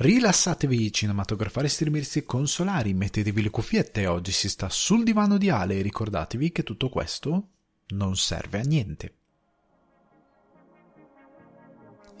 [0.00, 5.82] Rilassatevi cinematografari, streameristi consolari, mettetevi le cuffiette, oggi si sta sul divano di Ale e
[5.82, 7.48] ricordatevi che tutto questo
[7.88, 9.19] non serve a niente.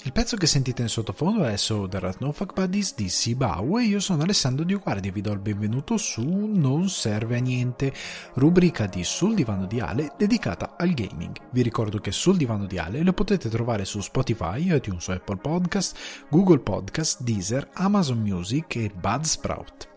[0.02, 3.76] Il pezzo che sentite in sottofondo è So There Are No Fuck Buddies di Sibau
[3.76, 7.92] e io sono Alessandro Dioguardi e vi do il benvenuto su Non Serve a Niente,
[8.34, 11.36] rubrica di Sul Divano di Ale dedicata al gaming.
[11.50, 15.94] Vi ricordo che Sul Divano di Ale lo potete trovare su Spotify, iTunes, Apple Podcast,
[16.30, 19.88] Google Podcast, Deezer, Amazon Music e Budsprout.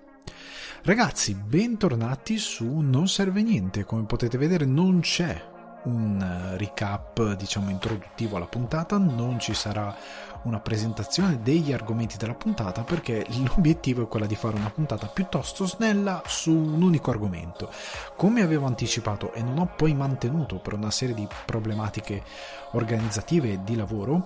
[0.83, 5.51] Ragazzi, bentornati su Non Serve a Niente, come potete vedere non c'è
[5.83, 9.95] un eh, recap diciamo introduttivo alla puntata, non ci sarà
[10.43, 15.65] una presentazione degli argomenti della puntata perché l'obiettivo è quello di fare una puntata piuttosto
[15.65, 17.69] snella su un unico argomento.
[18.15, 22.23] Come avevo anticipato e non ho poi mantenuto per una serie di problematiche
[22.71, 24.25] organizzative e di lavoro,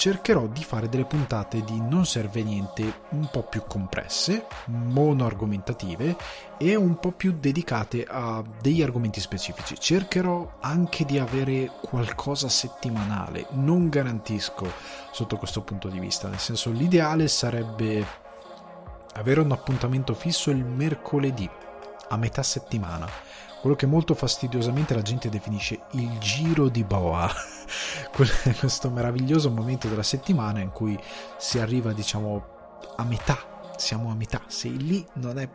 [0.00, 6.16] cercherò di fare delle puntate di non serve niente un po' più compresse, monoargomentative
[6.56, 9.78] e un po' più dedicate a degli argomenti specifici.
[9.78, 14.72] Cercherò anche di avere qualcosa settimanale, non garantisco
[15.12, 18.06] sotto questo punto di vista, nel senso l'ideale sarebbe
[19.16, 21.46] avere un appuntamento fisso il mercoledì
[22.08, 23.29] a metà settimana
[23.60, 27.30] quello che molto fastidiosamente la gente definisce il giro di boa,
[28.58, 30.98] questo meraviglioso momento della settimana in cui
[31.36, 32.44] si arriva diciamo
[32.96, 35.48] a metà, siamo a metà, sei lì, non è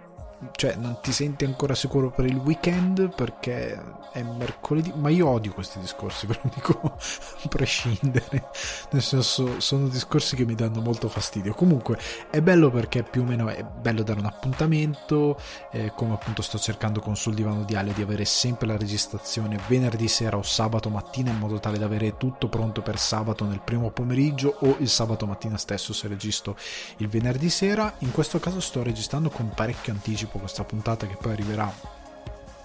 [0.55, 5.53] cioè non ti senti ancora sicuro per il weekend perché è mercoledì ma io odio
[5.53, 8.49] questi discorsi ve lo dico a prescindere.
[8.91, 11.53] Nel senso sono discorsi che mi danno molto fastidio.
[11.53, 11.97] Comunque
[12.29, 15.39] è bello perché più o meno è bello dare un appuntamento
[15.71, 19.59] eh, come appunto sto cercando con sul divano di Ale di avere sempre la registrazione
[19.67, 23.61] venerdì sera o sabato mattina in modo tale da avere tutto pronto per sabato nel
[23.61, 26.55] primo pomeriggio o il sabato mattina stesso se registro
[26.97, 27.93] il venerdì sera.
[27.99, 31.71] In questo caso sto registrando con parecchio anticipo anticipo questa puntata che poi arriverà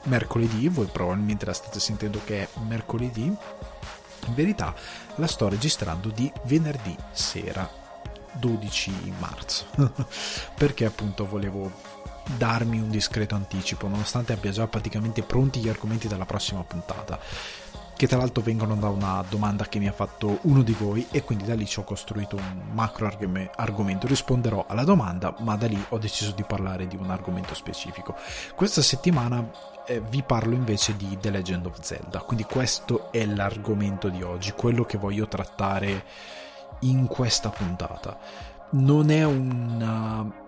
[0.04, 4.74] mercoledì, voi probabilmente la state sentendo che è mercoledì, in verità
[5.16, 7.68] la sto registrando di venerdì sera
[8.32, 9.66] 12 marzo,
[10.56, 11.70] perché appunto volevo
[12.36, 17.18] darmi un discreto anticipo, nonostante abbia già praticamente pronti gli argomenti della prossima puntata
[18.00, 21.22] che tra l'altro vengono da una domanda che mi ha fatto uno di voi e
[21.22, 24.06] quindi da lì ci ho costruito un macro argomento.
[24.06, 28.16] Risponderò alla domanda, ma da lì ho deciso di parlare di un argomento specifico.
[28.54, 29.50] Questa settimana
[29.84, 34.52] eh, vi parlo invece di The Legend of Zelda, quindi questo è l'argomento di oggi,
[34.52, 36.02] quello che voglio trattare
[36.80, 38.18] in questa puntata.
[38.70, 40.39] Non è una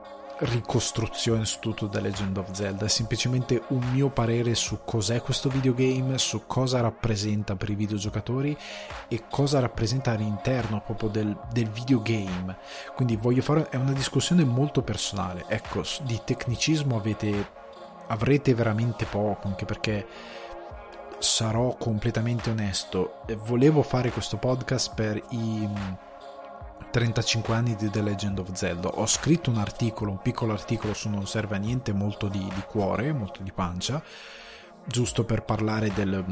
[0.42, 5.48] ricostruzione su tutto The Legend of Zelda, è semplicemente un mio parere su cos'è questo
[5.48, 8.56] videogame, su cosa rappresenta per i videogiocatori
[9.08, 12.58] e cosa rappresenta all'interno proprio del, del videogame.
[12.94, 17.50] Quindi voglio fare, è una discussione molto personale, ecco, di tecnicismo avete,
[18.08, 20.06] avrete veramente poco, anche perché
[21.18, 25.68] sarò completamente onesto, volevo fare questo podcast per i
[26.92, 28.88] 35 anni di The Legend of Zelda.
[28.88, 32.62] Ho scritto un articolo, un piccolo articolo su Non serve a niente, molto di, di
[32.68, 34.02] cuore, molto di pancia,
[34.84, 36.22] giusto per parlare del,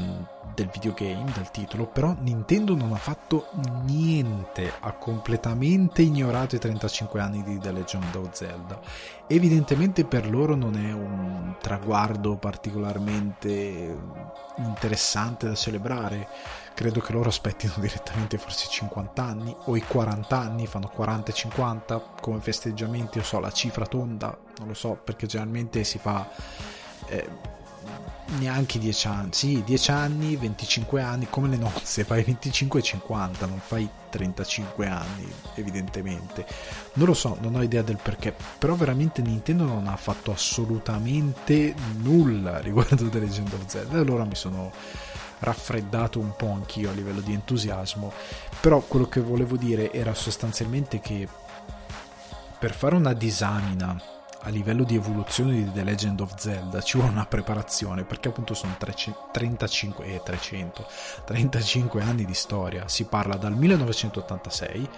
[0.53, 3.47] del, videogame, del titolo, però Nintendo non ha fatto
[3.85, 8.79] niente, ha completamente ignorato i 35 anni di The Legend of Zelda.
[9.25, 13.97] Evidentemente per loro non è un traguardo particolarmente
[14.57, 16.27] interessante da celebrare
[16.73, 21.33] credo che loro aspettino direttamente forse 50 anni o i 40 anni, fanno 40 e
[21.33, 26.29] 50 come festeggiamenti, io so, la cifra tonda, non lo so, perché generalmente si fa
[27.07, 27.27] eh,
[28.39, 33.45] neanche 10 anni, sì, 10 anni, 25 anni, come le nozze, fai 25 e 50,
[33.45, 36.45] non fai 35 anni, evidentemente.
[36.93, 41.73] Non lo so, non ho idea del perché, però veramente Nintendo non ha fatto assolutamente
[41.97, 44.71] nulla riguardo The Legend of Zelda, allora mi sono
[45.41, 48.11] raffreddato un po' anch'io a livello di entusiasmo,
[48.59, 51.27] però quello che volevo dire era sostanzialmente che
[52.57, 53.99] per fare una disamina
[54.43, 58.53] a livello di evoluzione di The Legend of Zelda ci vuole una preparazione perché appunto
[58.53, 60.87] sono 35, eh, 300,
[61.25, 62.87] 35 anni di storia.
[62.87, 64.89] Si parla dal 1986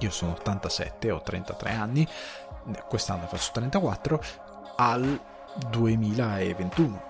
[0.00, 2.08] io sono 87 ho 33 anni
[2.88, 4.22] quest'anno faccio 34
[4.76, 5.20] al
[5.68, 7.09] 2021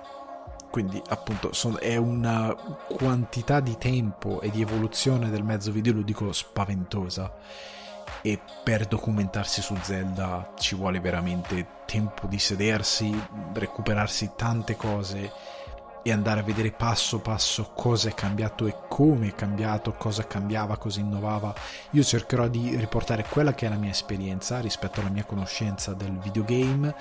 [0.70, 2.54] quindi appunto è una
[2.88, 7.32] quantità di tempo e di evoluzione del mezzo videoludico spaventosa
[8.22, 13.18] e per documentarsi su Zelda ci vuole veramente tempo di sedersi,
[13.52, 15.32] recuperarsi tante cose
[16.02, 20.78] e andare a vedere passo passo cosa è cambiato e come è cambiato, cosa cambiava,
[20.78, 21.54] cosa innovava.
[21.90, 26.16] Io cercherò di riportare quella che è la mia esperienza rispetto alla mia conoscenza del
[26.18, 26.94] videogame,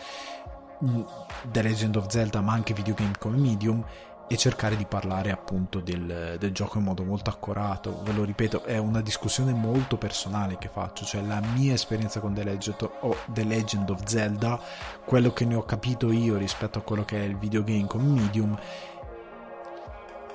[0.80, 3.84] The Legend of Zelda, ma anche videogame come medium
[4.32, 8.02] e cercare di parlare appunto del, del, gioco in modo molto accurato.
[8.04, 12.36] Ve lo ripeto, è una discussione molto personale che faccio, cioè la mia esperienza con
[12.36, 14.60] The Legend, o The Legend of Zelda,
[15.04, 18.58] quello che ne ho capito io rispetto a quello che è il videogame come medium.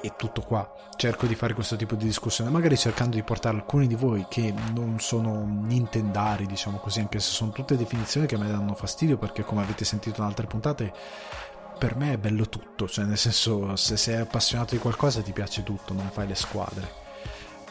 [0.05, 0.71] E tutto qua.
[0.97, 4.53] Cerco di fare questo tipo di discussione, magari cercando di portare alcuni di voi che
[4.75, 9.45] non sono nintendari, diciamo così, anche se sono tutte definizioni che mi danno fastidio perché
[9.45, 10.93] come avete sentito in altre puntate
[11.79, 15.63] per me è bello tutto, cioè nel senso se sei appassionato di qualcosa ti piace
[15.63, 17.03] tutto, non fai le squadre.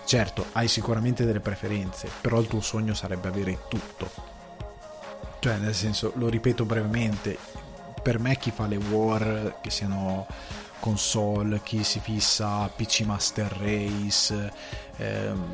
[0.03, 4.09] Certo, hai sicuramente delle preferenze, però il tuo sogno sarebbe avere tutto.
[5.39, 7.38] Cioè nel senso, lo ripeto brevemente,
[8.01, 10.25] per me chi fa le war, che siano
[10.83, 14.51] console, chi si fissa PC Master Race,
[14.97, 15.53] ehm,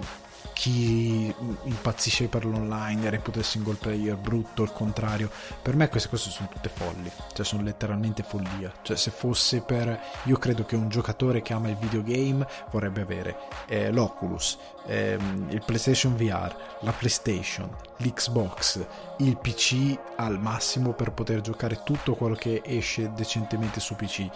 [0.59, 1.33] chi
[1.63, 5.31] impazzisce per l'online, reputa il single player brutto, il contrario.
[5.61, 8.69] Per me queste cose sono tutte folli, cioè sono letteralmente follia.
[8.81, 9.97] Cioè se fosse per...
[10.23, 13.37] Io credo che un giocatore che ama il videogame vorrebbe avere
[13.69, 18.85] eh, l'Oculus, ehm, il PlayStation VR, la PlayStation, l'Xbox,
[19.19, 24.27] il PC al massimo per poter giocare tutto quello che esce decentemente su PC.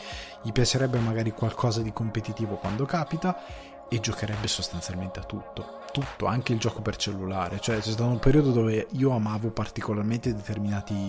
[0.41, 3.43] Gli piacerebbe magari qualcosa di competitivo quando capita
[3.89, 7.59] e giocherebbe sostanzialmente a tutto tutto, anche il gioco per cellulare.
[7.61, 11.07] Cioè, c'è stato un periodo dove io amavo particolarmente determinati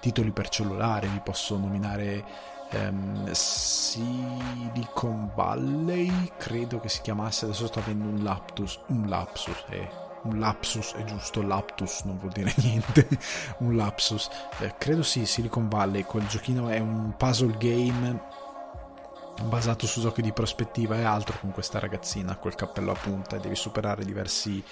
[0.00, 1.06] titoli per cellulare.
[1.06, 2.24] Vi posso nominare
[2.72, 7.44] um, Silicon Valley, credo che si chiamasse.
[7.44, 8.80] Adesso sto avendo un lapsus.
[8.88, 9.88] Un lapsus, eh.
[10.22, 13.06] Un lapsus è giusto, laptus non vuol dire niente.
[13.58, 14.28] un lapsus,
[14.58, 15.24] eh, credo sì.
[15.24, 18.27] Silicon Valley, quel giochino è un puzzle game
[19.42, 23.40] basato su giochi di prospettiva e altro con questa ragazzina col cappello a punta e
[23.40, 24.62] devi superare diversi,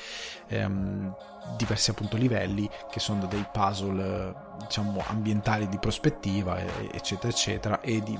[0.49, 1.15] ehm,
[1.57, 6.59] diversi appunto livelli che sono dei puzzle diciamo ambientali di prospettiva
[6.93, 8.19] eccetera eccetera e di,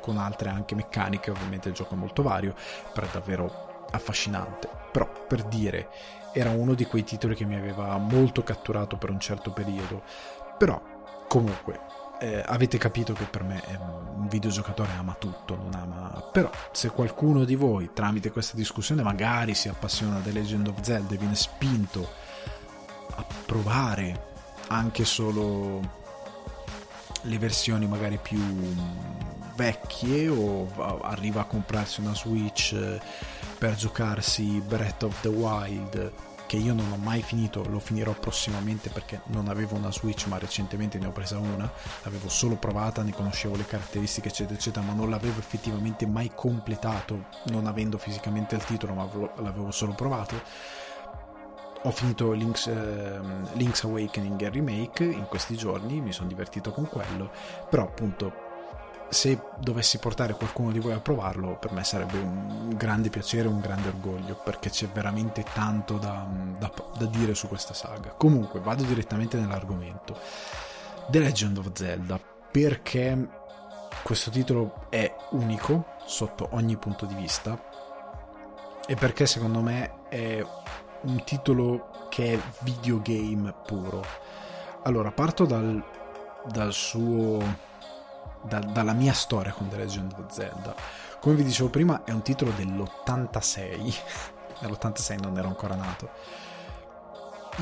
[0.00, 2.54] con altre anche meccaniche ovviamente il gioco è molto vario
[2.92, 4.68] però è davvero affascinante.
[4.90, 5.88] Però per dire
[6.32, 10.02] era uno di quei titoli che mi aveva molto catturato per un certo periodo.
[10.58, 10.80] Però
[11.28, 11.80] comunque
[12.18, 13.62] eh, avete capito che per me
[14.16, 16.28] un videogiocatore ama tutto, non ama...
[16.32, 21.14] Però se qualcuno di voi tramite questa discussione magari si appassiona The Legend of Zelda
[21.14, 22.08] e viene spinto
[23.14, 24.34] a provare
[24.68, 25.80] anche solo
[27.22, 28.40] le versioni magari più
[29.54, 33.00] vecchie o arriva a comprarsi una Switch eh,
[33.58, 36.12] per giocarsi Breath of the Wild
[36.46, 40.38] che io non ho mai finito, lo finirò prossimamente perché non avevo una Switch ma
[40.38, 41.70] recentemente ne ho presa una,
[42.02, 47.26] l'avevo solo provata, ne conoscevo le caratteristiche eccetera eccetera ma non l'avevo effettivamente mai completato
[47.46, 49.08] non avendo fisicamente il titolo ma
[49.42, 50.40] l'avevo solo provato.
[51.82, 53.20] Ho finito Link's, eh,
[53.52, 57.30] Link's Awakening e Remake in questi giorni, mi sono divertito con quello,
[57.68, 58.45] però appunto
[59.08, 63.60] se dovessi portare qualcuno di voi a provarlo, per me sarebbe un grande piacere, un
[63.60, 66.26] grande orgoglio, perché c'è veramente tanto da,
[66.58, 68.10] da, da dire su questa saga.
[68.10, 70.18] Comunque, vado direttamente nell'argomento.
[71.08, 72.18] The Legend of Zelda,
[72.50, 73.28] perché
[74.02, 77.60] questo titolo è unico sotto ogni punto di vista
[78.86, 80.44] e perché secondo me è
[81.02, 84.04] un titolo che è videogame puro.
[84.82, 85.82] Allora, parto dal,
[86.48, 87.42] dal suo
[88.48, 90.74] da, dalla mia storia con The Legend of Zelda.
[91.20, 93.94] Come vi dicevo prima, è un titolo dell'86.
[94.60, 96.10] Nell'86 non ero ancora nato.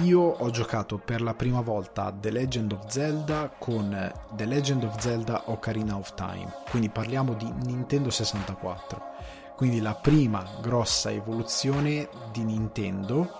[0.03, 4.99] Io ho giocato per la prima volta The Legend of Zelda con The Legend of
[4.99, 9.12] Zelda Ocarina of Time, quindi parliamo di Nintendo 64.
[9.55, 13.38] Quindi la prima grossa evoluzione di Nintendo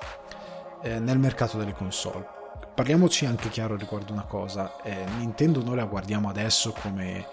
[0.81, 2.35] eh, nel mercato delle console
[2.75, 7.25] parliamoci anche chiaro riguardo una cosa, eh, Nintendo noi la guardiamo adesso come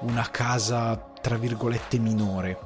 [0.00, 2.58] una casa tra virgolette minore.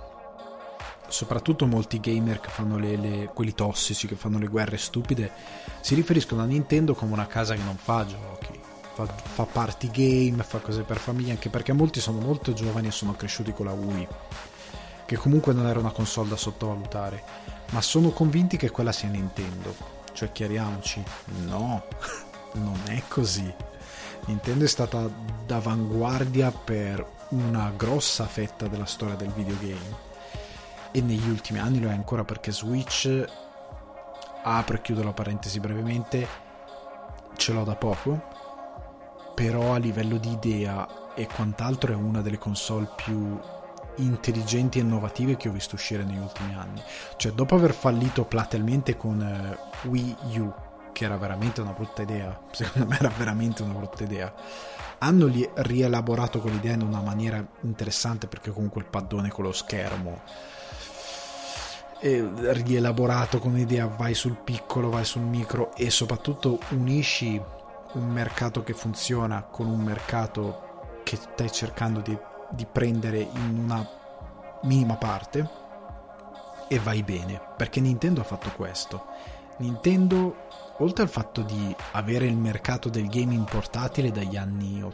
[1.09, 5.31] Soprattutto molti gamer che fanno le, le, quelli tossici, che fanno le guerre stupide,
[5.81, 8.59] si riferiscono a Nintendo come una casa che non fa giochi,
[8.95, 12.93] fa, fa party game, fa cose per famiglia, anche perché molti sono molto giovani e
[12.93, 14.09] sono cresciuti con la Wii,
[15.05, 17.23] che comunque non era una console da sottovalutare,
[17.73, 21.03] ma sono convinti che quella sia Nintendo cioè chiariamoci,
[21.47, 21.85] no,
[22.55, 23.53] non è così.
[24.27, 25.11] Nintendo è stata
[25.47, 30.11] d'avanguardia per una grossa fetta della storia del videogame
[30.91, 33.25] e negli ultimi anni lo è ancora perché Switch,
[34.43, 36.27] apro e chiudo la parentesi brevemente,
[37.37, 38.23] ce l'ho da poco,
[39.35, 43.41] però a livello di idea e quant'altro è una delle console più
[43.97, 46.83] intelligenti e innovative che ho visto uscire negli ultimi anni.
[47.17, 50.53] Cioè, dopo aver fallito platealmente con uh, Wii U,
[50.93, 54.33] che era veramente una brutta idea, secondo me era veramente una brutta idea,
[55.03, 60.21] hanno rielaborato quell'idea in una maniera interessante perché comunque il paddone con lo schermo
[62.03, 67.41] rielaborato con un'idea vai sul piccolo, vai sul micro e soprattutto unisci
[67.93, 72.17] un mercato che funziona con un mercato che stai cercando di,
[72.51, 73.89] di prendere in una
[74.63, 75.49] minima parte
[76.69, 79.07] e vai bene perché Nintendo ha fatto questo.
[79.59, 80.49] Nintendo
[80.79, 84.85] oltre al fatto di avere il mercato del gaming portatile dagli anni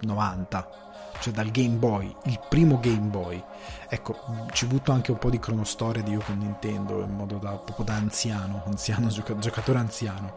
[0.00, 0.88] 90
[1.20, 3.42] cioè dal Game Boy, il primo Game Boy.
[3.88, 7.50] Ecco, ci butto anche un po' di cronostoria di io con Nintendo, in modo da
[7.58, 10.34] proprio da anziano, anziano giocatore anziano.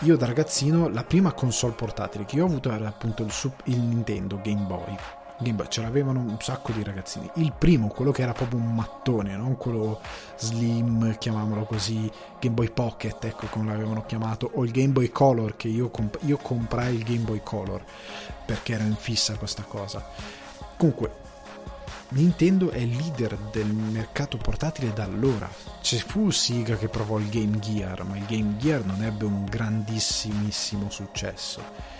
[0.00, 3.32] Io da ragazzino la prima console portatile che ho avuto era appunto il,
[3.64, 4.96] il Nintendo Game Boy
[5.38, 7.30] Boy ce l'avevano un sacco di ragazzini.
[7.34, 10.00] Il primo, quello che era proprio un mattone, non quello
[10.36, 15.56] slim, chiamiamolo così, Game Boy Pocket, ecco come l'avevano chiamato, o il Game Boy Color,
[15.56, 17.84] che io, comp- io comprai il Game Boy Color
[18.44, 20.04] perché ero in fissa questa cosa.
[20.76, 21.24] Comunque,
[22.08, 25.50] Nintendo è leader del mercato portatile da allora.
[25.80, 29.44] Ci fu Sega che provò il Game Gear, ma il Game Gear non ebbe un
[29.44, 31.95] grandissimissimo successo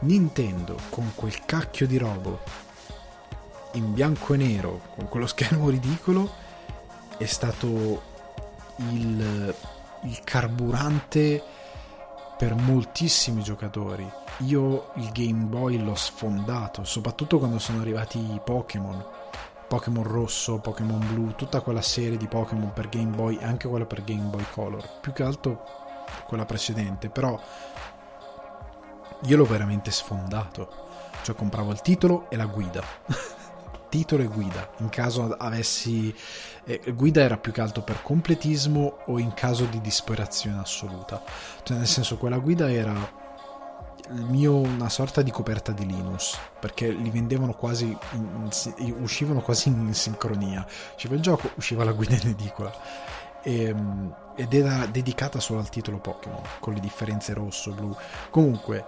[0.00, 2.40] Nintendo con quel cacchio di robo
[3.72, 6.44] in bianco e nero con quello schermo ridicolo
[7.18, 8.02] è stato
[8.90, 9.54] il,
[10.02, 11.42] il carburante
[12.36, 14.06] per moltissimi giocatori.
[14.40, 19.02] Io il Game Boy l'ho sfondato, soprattutto quando sono arrivati i Pokémon.
[19.66, 24.04] Pokémon rosso, Pokémon blu, tutta quella serie di Pokémon per Game Boy, anche quella per
[24.04, 25.64] Game Boy Color, più che altro
[26.26, 27.40] quella precedente, però
[29.24, 30.84] io l'ho veramente sfondato.
[31.22, 32.82] Cioè compravo il titolo e la guida.
[33.88, 34.70] titolo e guida.
[34.78, 36.14] In caso avessi...
[36.64, 41.22] Eh, guida era più che altro per completismo o in caso di disperazione assoluta.
[41.62, 43.24] Cioè nel senso quella guida era
[44.10, 49.40] il mio una sorta di coperta di Linux perché li vendevano quasi in, in, uscivano
[49.40, 52.72] quasi in sincronia usciva il gioco usciva la guida in edicola
[53.46, 57.96] e, ehm, ed era dedicata solo al titolo Pokémon con le differenze rosso blu.
[58.28, 58.86] Comunque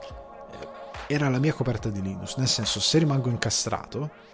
[1.07, 4.27] era la mia coperta di Linux, nel senso se rimango incastrato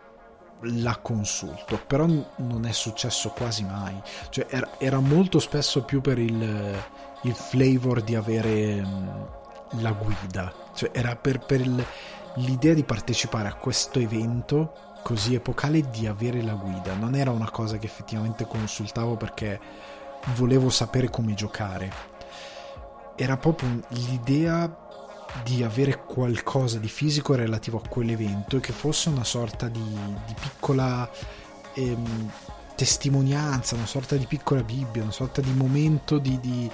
[0.63, 4.01] la consulto, però non è successo quasi mai,
[4.31, 6.83] cioè era, era molto spesso più per il,
[7.23, 9.29] il flavor di avere um,
[9.81, 11.85] la guida, cioè era per, per il,
[12.37, 17.51] l'idea di partecipare a questo evento così epocale di avere la guida, non era una
[17.51, 19.61] cosa che effettivamente consultavo perché
[20.33, 21.93] volevo sapere come giocare,
[23.17, 24.83] era proprio l'idea
[25.43, 30.35] di avere qualcosa di fisico relativo a quell'evento e che fosse una sorta di, di
[30.41, 31.09] piccola
[31.75, 32.31] ehm,
[32.77, 36.71] testimonianza, una sorta di piccola Bibbia, una sorta di momento di, di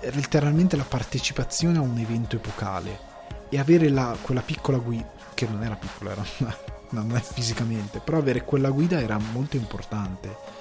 [0.00, 3.08] eh, letteralmente la partecipazione a un evento epocale
[3.48, 6.56] e avere la, quella piccola guida che non era piccola, era una,
[6.90, 10.59] non è fisicamente, però avere quella guida era molto importante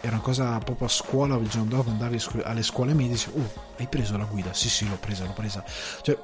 [0.00, 3.40] era una cosa proprio a scuola il giorno dopo andavi alle scuole medie e dicevi
[3.40, 4.52] oh hai preso la guida?
[4.52, 5.64] Sì sì l'ho presa l'ho presa.
[6.02, 6.18] Cioè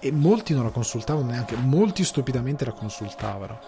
[0.00, 3.58] e molti non la consultavano neanche molti stupidamente la consultavano.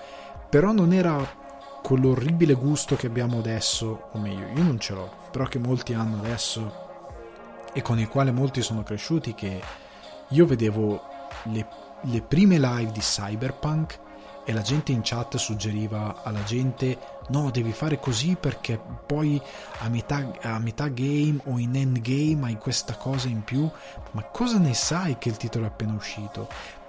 [0.49, 1.49] Però non era
[1.83, 6.19] quell'orribile gusto che abbiamo adesso o meglio io non ce l'ho però che molti hanno
[6.19, 6.89] adesso
[7.73, 9.63] e con il quale molti sono cresciuti che
[10.29, 11.03] io vedevo
[11.45, 11.67] le,
[12.03, 13.99] le prime live di Cyberpunk
[14.51, 19.41] e la gente in chat suggeriva alla gente no devi fare così perché poi
[19.79, 23.71] a metà, a metà game o in endgame hai questa cosa in più.
[24.11, 26.49] Ma cosa ne sai che il titolo è appena uscito?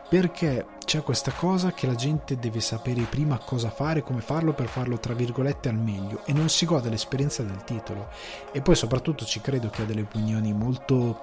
[0.10, 4.68] Perché c'è questa cosa che la gente deve sapere prima cosa fare, come farlo per
[4.68, 8.08] farlo tra virgolette al meglio e non si gode l'esperienza del titolo.
[8.51, 11.20] E poi soprattutto ci credo che ha delle opinioni molto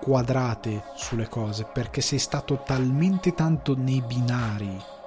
[0.00, 5.00] quadrate sulle cose perché sei stato talmente tanto nei binari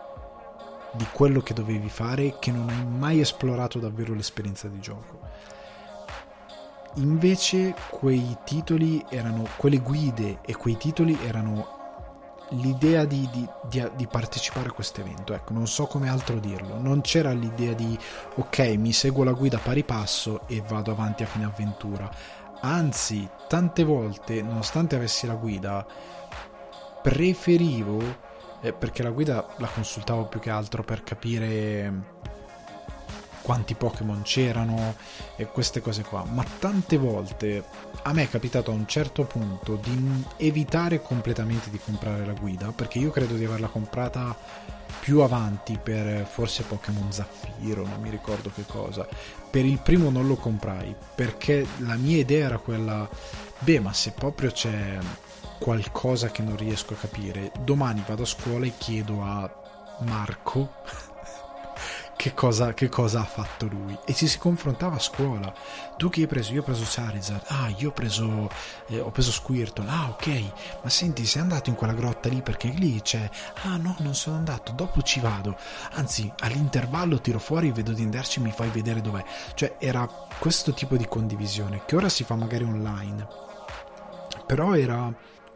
[0.95, 5.19] di quello che dovevi fare che non hai mai esplorato davvero l'esperienza di gioco.
[6.95, 11.75] Invece quei titoli erano, quelle guide e quei titoli erano
[12.49, 15.33] l'idea di, di, di, di partecipare a questo evento.
[15.33, 16.79] Ecco, non so come altro dirlo.
[16.79, 17.97] Non c'era l'idea di
[18.35, 22.09] ok, mi seguo la guida pari passo e vado avanti a fine avventura.
[22.61, 25.85] Anzi, tante volte, nonostante avessi la guida,
[27.01, 28.23] preferivo
[28.65, 32.13] eh, perché la guida la consultavo più che altro per capire
[33.43, 34.95] quanti Pokémon c'erano
[35.35, 37.63] e queste cose qua, ma tante volte
[38.01, 42.71] a me è capitato a un certo punto di evitare completamente di comprare la guida,
[42.71, 44.35] perché io credo di averla comprata
[44.99, 49.07] più avanti per forse Pokémon Zaffiro, non mi ricordo che cosa.
[49.51, 53.07] Per il primo non lo comprai perché la mia idea era quella,
[53.59, 54.97] beh, ma se proprio c'è
[55.59, 59.49] qualcosa che non riesco a capire, domani vado a scuola e chiedo a
[59.99, 60.73] Marco
[62.25, 63.95] che cosa, che cosa, ha fatto lui.
[64.05, 65.53] E ci si confrontava a scuola.
[65.97, 66.53] Tu che hai preso?
[66.53, 67.43] io ho preso Charizard.
[67.47, 68.49] Ah io ho preso
[68.87, 69.87] eh, ho preso Squirtle.
[69.87, 70.27] Ah ok.
[70.81, 72.41] Ma senti sei andato in quella grotta lì?
[72.41, 73.29] Perché lì c'è
[73.63, 74.71] ah no non sono andato.
[74.71, 75.55] Dopo ci vado.
[75.91, 79.23] Anzi all'intervallo tiro fuori vedo di andarci mi fai vedere dov'è.
[79.53, 80.09] Cioè era
[80.39, 83.27] questo tipo di condivisione che ora si fa magari online.
[84.47, 85.13] Però era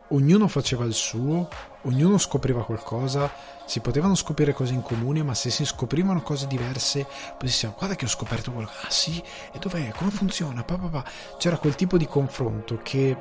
[0.10, 1.48] ognuno faceva il suo
[1.84, 3.32] ognuno scopriva qualcosa,
[3.66, 7.04] si potevano scoprire cose in comune, ma se si scoprivano cose diverse,
[7.38, 10.78] poi si diceva guarda che ho scoperto quello, ah sì, e dov'è, come funziona, pa,
[10.78, 11.06] pa, pa.
[11.38, 13.16] c'era quel tipo di confronto che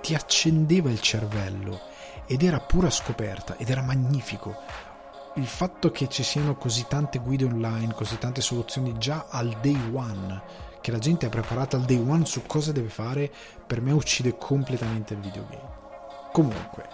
[0.00, 1.80] ti accendeva il cervello
[2.26, 4.56] ed era pura scoperta ed era magnifico.
[5.34, 9.78] Il fatto che ci siano così tante guide online, così tante soluzioni già al day
[9.92, 10.42] one,
[10.80, 13.30] che la gente è preparata al day one su cosa deve fare,
[13.64, 15.69] per me uccide completamente il videogame.
[16.32, 16.88] Comunque,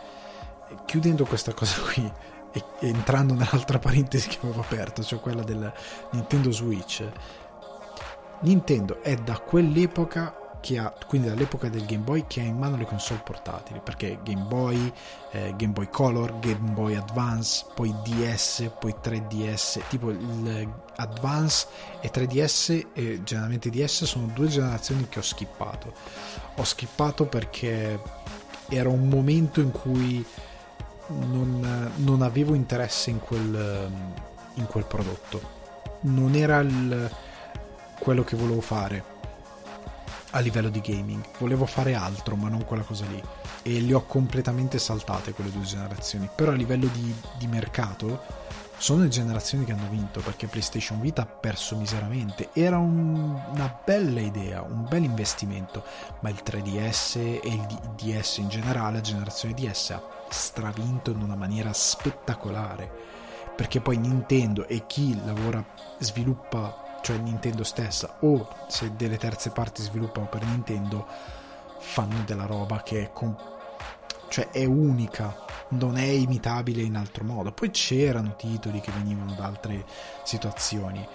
[0.86, 2.10] chiudendo questa cosa qui
[2.52, 5.72] e entrando nell'altra parentesi che avevo aperto, cioè quella del
[6.12, 7.06] Nintendo Switch,
[8.40, 12.86] Nintendo è da quell'epoca ha, quindi dall'epoca del Game Boy, che ha in mano le
[12.86, 14.92] console portatili, perché Game Boy,
[15.30, 21.66] eh, Game Boy Color, Game Boy Advance, poi DS, poi 3DS, tipo il Advance
[22.00, 25.92] e 3DS e generalmente DS sono due generazioni che ho skippato.
[26.56, 28.00] Ho skippato perché
[28.68, 30.24] era un momento in cui
[31.08, 33.90] non, non avevo interesse in quel,
[34.54, 35.54] in quel prodotto.
[36.00, 37.10] Non era il,
[37.98, 39.14] quello che volevo fare
[40.30, 41.24] a livello di gaming.
[41.38, 43.22] Volevo fare altro, ma non quella cosa lì.
[43.62, 46.28] E le ho completamente saltate quelle due generazioni.
[46.34, 48.44] Però a livello di, di mercato
[48.78, 52.50] sono le generazioni che hanno vinto perché PlayStation Vita ha perso miseramente.
[52.52, 55.82] Era un, una bella idea, un bel investimento,
[56.20, 57.66] ma il 3DS e il
[57.96, 63.14] DS in generale, la generazione DS ha stravinto in una maniera spettacolare.
[63.56, 65.64] Perché poi Nintendo e chi lavora,
[65.98, 71.06] sviluppa, cioè Nintendo stessa, o se delle terze parti sviluppano per Nintendo,
[71.78, 73.36] fanno della roba che è, com-
[74.28, 77.52] cioè è unica non è imitabile in altro modo.
[77.52, 79.84] Poi c'erano titoli che venivano da altre
[80.24, 81.06] situazioni,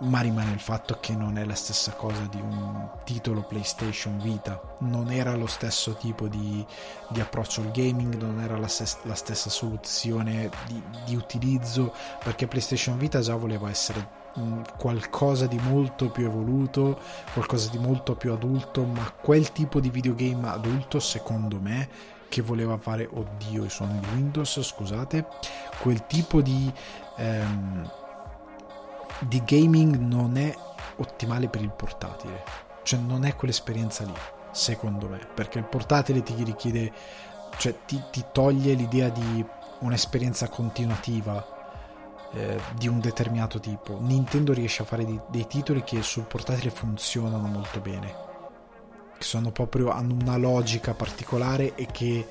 [0.00, 4.76] ma rimane il fatto che non è la stessa cosa di un titolo PlayStation Vita,
[4.80, 6.64] non era lo stesso tipo di,
[7.08, 11.92] di approccio al gaming, non era la, ses- la stessa soluzione di, di utilizzo,
[12.22, 14.20] perché PlayStation Vita già voleva essere
[14.78, 16.98] qualcosa di molto più evoluto,
[17.34, 21.88] qualcosa di molto più adulto, ma quel tipo di videogame adulto, secondo me,
[22.32, 25.26] che voleva fare, oddio, i suoni di Windows, scusate,
[25.80, 26.72] quel tipo di,
[27.18, 27.92] ehm,
[29.20, 30.56] di gaming non è
[30.96, 32.42] ottimale per il portatile,
[32.84, 34.14] cioè non è quell'esperienza lì,
[34.50, 36.90] secondo me, perché il portatile ti richiede,
[37.58, 39.44] cioè ti, ti toglie l'idea di
[39.80, 41.44] un'esperienza continuativa
[42.32, 43.98] eh, di un determinato tipo.
[44.00, 48.21] Nintendo riesce a fare dei, dei titoli che sul portatile funzionano molto bene
[49.22, 52.26] che sono proprio, hanno una logica particolare e che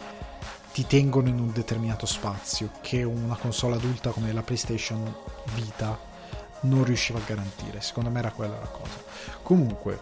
[0.73, 5.13] ti tengono in un determinato spazio che una console adulta come la PlayStation
[5.56, 5.97] Vita
[6.62, 7.80] non riusciva a garantire.
[7.82, 9.01] Secondo me era quella la cosa.
[9.41, 9.99] Comunque,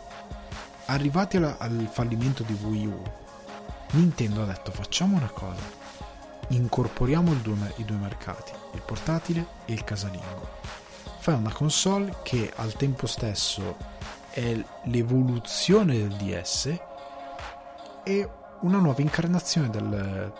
[0.86, 3.02] arrivati alla, al fallimento di Wii U,
[3.92, 5.62] Nintendo ha detto facciamo una cosa,
[6.50, 10.58] incorporiamo due, i due mercati, il portatile e il casalingo.
[11.20, 13.99] Fai una console che al tempo stesso
[14.40, 16.80] è l'evoluzione del DS
[18.04, 18.30] e
[18.62, 20.34] una nuova incarnazione del,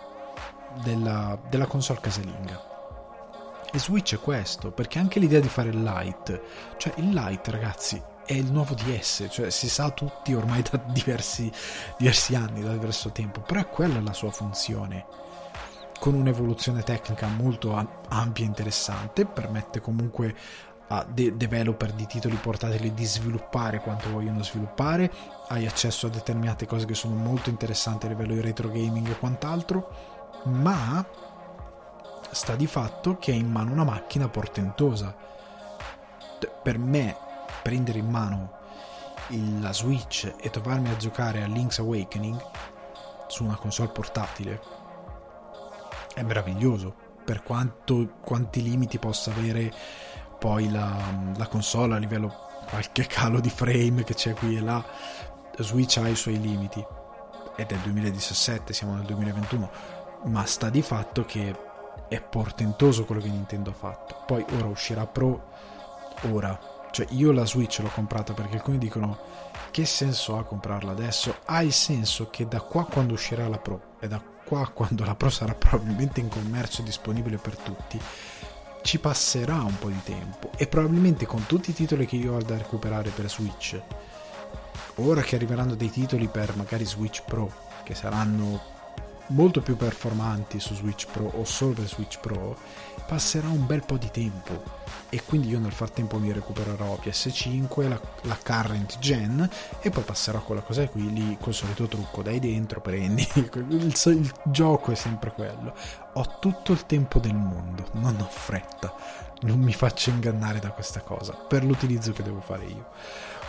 [0.82, 2.68] della, della console casalinga.
[3.72, 6.42] E Switch è questo, perché anche l'idea di fare il Lite,
[6.78, 11.50] cioè il Lite ragazzi è il nuovo DS, cioè si sa tutti ormai da diversi,
[11.98, 15.28] diversi anni, da diverso tempo, però è quella la sua funzione
[16.00, 17.74] con un'evoluzione tecnica molto
[18.08, 20.34] ampia e interessante, permette comunque
[20.92, 25.10] a de- developer di titoli portatili di sviluppare quanto vogliono sviluppare,
[25.48, 29.18] hai accesso a determinate cose che sono molto interessanti a livello di retro gaming e
[29.18, 29.90] quant'altro,
[30.44, 31.04] ma
[32.30, 35.14] sta di fatto che hai in mano una macchina portentosa.
[36.62, 37.16] Per me,
[37.62, 38.58] prendere in mano
[39.60, 42.44] la Switch e trovarmi a giocare a Link's Awakening
[43.28, 44.60] su una console portatile
[46.14, 49.72] è meraviglioso per quanto, quanti limiti possa avere
[50.40, 50.96] poi la,
[51.36, 54.82] la console a livello qualche calo di frame che c'è qui e là.
[55.58, 56.84] Switch ha i suoi limiti.
[57.54, 61.54] Ed è il 2017 siamo nel 2021 ma sta di fatto che
[62.08, 64.22] è portentoso quello che Nintendo ha fatto.
[64.26, 65.48] Poi ora uscirà Pro,
[66.32, 66.58] ora,
[66.90, 69.18] cioè io la Switch l'ho comprata perché alcuni dicono
[69.70, 71.36] che senso ha comprarla adesso?
[71.44, 75.14] Ha il senso che da qua quando uscirà la Pro e da qua quando la
[75.14, 78.00] Pro sarà probabilmente in commercio disponibile per tutti,
[78.82, 80.50] ci passerà un po' di tempo.
[80.56, 83.80] E probabilmente con tutti i titoli che io ho da recuperare per Switch,
[84.96, 87.52] ora che arriveranno dei titoli per magari Switch Pro,
[87.84, 88.78] che saranno
[89.30, 92.56] molto più performanti su Switch Pro o solo per Switch Pro,
[93.06, 98.00] passerà un bel po' di tempo e quindi io nel frattempo mi recupererò PS5, la,
[98.22, 99.48] la current gen
[99.80, 104.32] e poi passerò quella cosa qui lì col solito trucco, dai dentro, prendi, il, il
[104.44, 105.74] gioco è sempre quello.
[106.14, 108.94] Ho tutto il tempo del mondo, non ho fretta,
[109.40, 112.90] non mi faccio ingannare da questa cosa per l'utilizzo che devo fare io.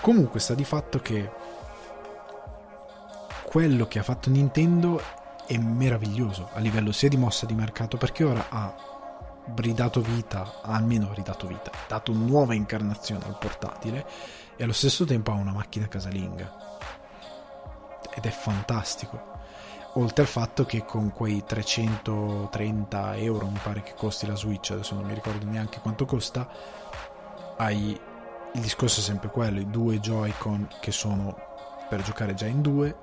[0.02, 1.30] Comunque sta di fatto che
[3.44, 8.24] quello che ha fatto Nintendo è meraviglioso a livello sia di mossa di mercato perché
[8.24, 8.76] ora ha
[9.56, 14.06] ridato vita, almeno ridato vita, dato nuova incarnazione al portatile
[14.56, 16.80] e allo stesso tempo ha una macchina casalinga.
[18.14, 19.30] Ed è fantastico.
[19.96, 24.96] Oltre al fatto che con quei 330 euro, mi pare che costi la Switch, adesso
[24.96, 26.48] non mi ricordo neanche quanto costa,
[27.58, 28.00] hai
[28.54, 31.36] il discorso è sempre quello, i due Joy-Con che sono
[31.90, 32.96] per giocare già in due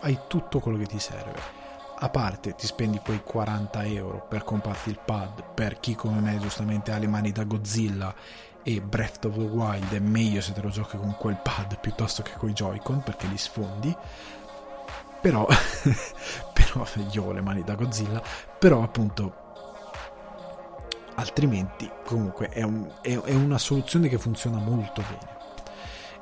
[0.00, 1.60] hai tutto quello che ti serve.
[1.98, 6.38] A parte ti spendi quei 40 euro per comprarti il pad, per chi come me
[6.38, 8.12] giustamente ha le mani da Godzilla
[8.64, 12.22] e Breath of the Wild è meglio se te lo giochi con quel pad piuttosto
[12.22, 13.96] che con i Joy-Con perché li sfondi.
[15.20, 15.46] Però,
[16.52, 18.20] però io ho le mani da Godzilla,
[18.58, 19.40] però appunto
[21.14, 25.30] altrimenti comunque è, un, è, è, una soluzione che funziona molto bene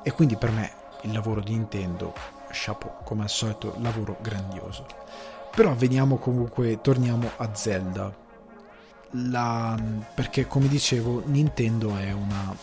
[0.03, 2.13] e quindi per me il lavoro di Nintendo
[2.53, 4.85] chapeau, come al solito, lavoro grandioso.
[5.55, 8.13] Però veniamo comunque, torniamo a Zelda.
[9.11, 9.77] La,
[10.15, 12.55] perché come dicevo, Nintendo è una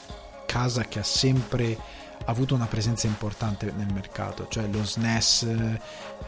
[0.47, 1.77] casa che ha sempre
[2.27, 5.43] avuto una presenza importante nel mercato, cioè lo SNES,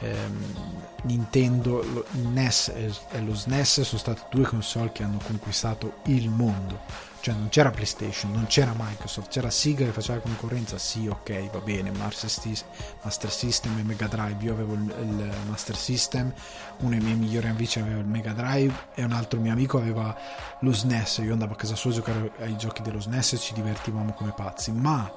[0.00, 0.54] ehm,
[1.02, 7.08] Nintendo, lo, NES e lo SNES sono state due console che hanno conquistato il mondo.
[7.20, 11.58] Cioè non c'era PlayStation, non c'era Microsoft, c'era Sega che faceva concorrenza, sì ok va
[11.58, 16.32] bene, Master System e Mega Drive, io avevo il Master System,
[16.78, 20.16] uno dei miei migliori amici aveva il Mega Drive e un altro mio amico aveva
[20.60, 23.52] lo SNES, io andavo a casa sua a giocare ai giochi dello SNES e ci
[23.52, 25.12] divertivamo come pazzi, ma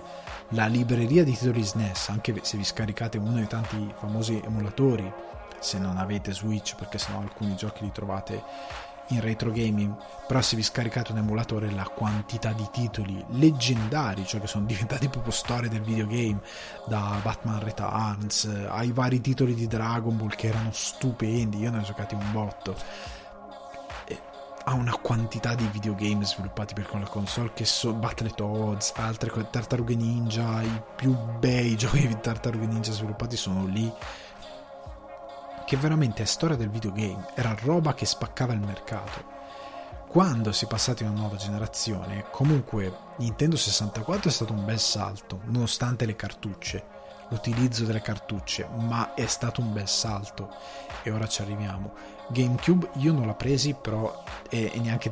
[0.49, 5.11] la libreria di titoli SNES, anche se vi scaricate uno dei tanti famosi emulatori,
[5.59, 8.43] se non avete Switch perché sennò alcuni giochi li trovate
[9.07, 9.95] in retro gaming,
[10.27, 15.09] però se vi scaricate un emulatore la quantità di titoli leggendari, cioè che sono diventati
[15.09, 16.41] proprio storie del videogame,
[16.87, 21.83] da Batman Returns ai vari titoli di Dragon Ball che erano stupendi, io ne ho
[21.83, 22.75] giocati un botto.
[24.65, 30.61] Ha una quantità di videogame sviluppati per quella console che sono Battletoads, altre Tartarughe Ninja,
[30.61, 33.91] i più bei giochi di Tartarughe Ninja sviluppati sono lì
[35.65, 39.31] che veramente è storia del videogame, era roba che spaccava il mercato.
[40.07, 44.79] Quando si è passati a una nuova generazione, comunque Nintendo 64 è stato un bel
[44.79, 46.85] salto, nonostante le cartucce,
[47.29, 50.53] l'utilizzo delle cartucce, ma è stato un bel salto
[51.01, 52.12] e ora ci arriviamo.
[52.27, 55.11] GameCube io non l'ho presi, però e, e neanche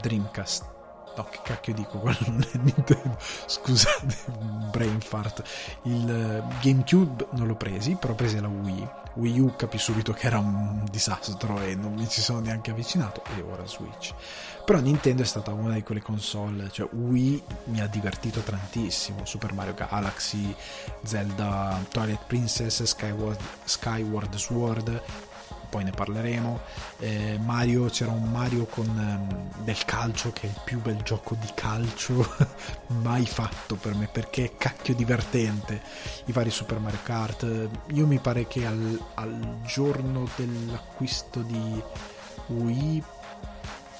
[0.00, 0.72] Dreamcast
[1.16, 1.98] No, che cacchio dico?
[2.00, 3.16] Quello non è Nintendo.
[3.46, 4.16] Scusate,
[4.70, 5.42] brain fart.
[5.82, 8.88] Il eh, GameCube non l'ho presi, però ho presi la Wii.
[9.14, 13.22] Wii U capì subito che era un disastro e non mi ci sono neanche avvicinato.
[13.36, 14.12] E ora Switch.
[14.64, 16.68] Però Nintendo è stata una di quelle console.
[16.70, 19.24] Cioè, Wii mi ha divertito tantissimo.
[19.24, 20.54] Super Mario Galaxy,
[21.02, 25.02] Zelda, Twilight Princess, Skyward, Skyward Sword
[25.74, 26.60] poi ne parleremo.
[27.00, 31.34] Eh, Mario, c'era un Mario con um, del calcio che è il più bel gioco
[31.34, 32.24] di calcio
[33.02, 35.82] mai fatto per me perché è cacchio divertente.
[36.26, 37.68] I vari Super Mario Kart.
[37.88, 41.82] Io mi pare che al, al giorno dell'acquisto di
[42.46, 43.02] Wii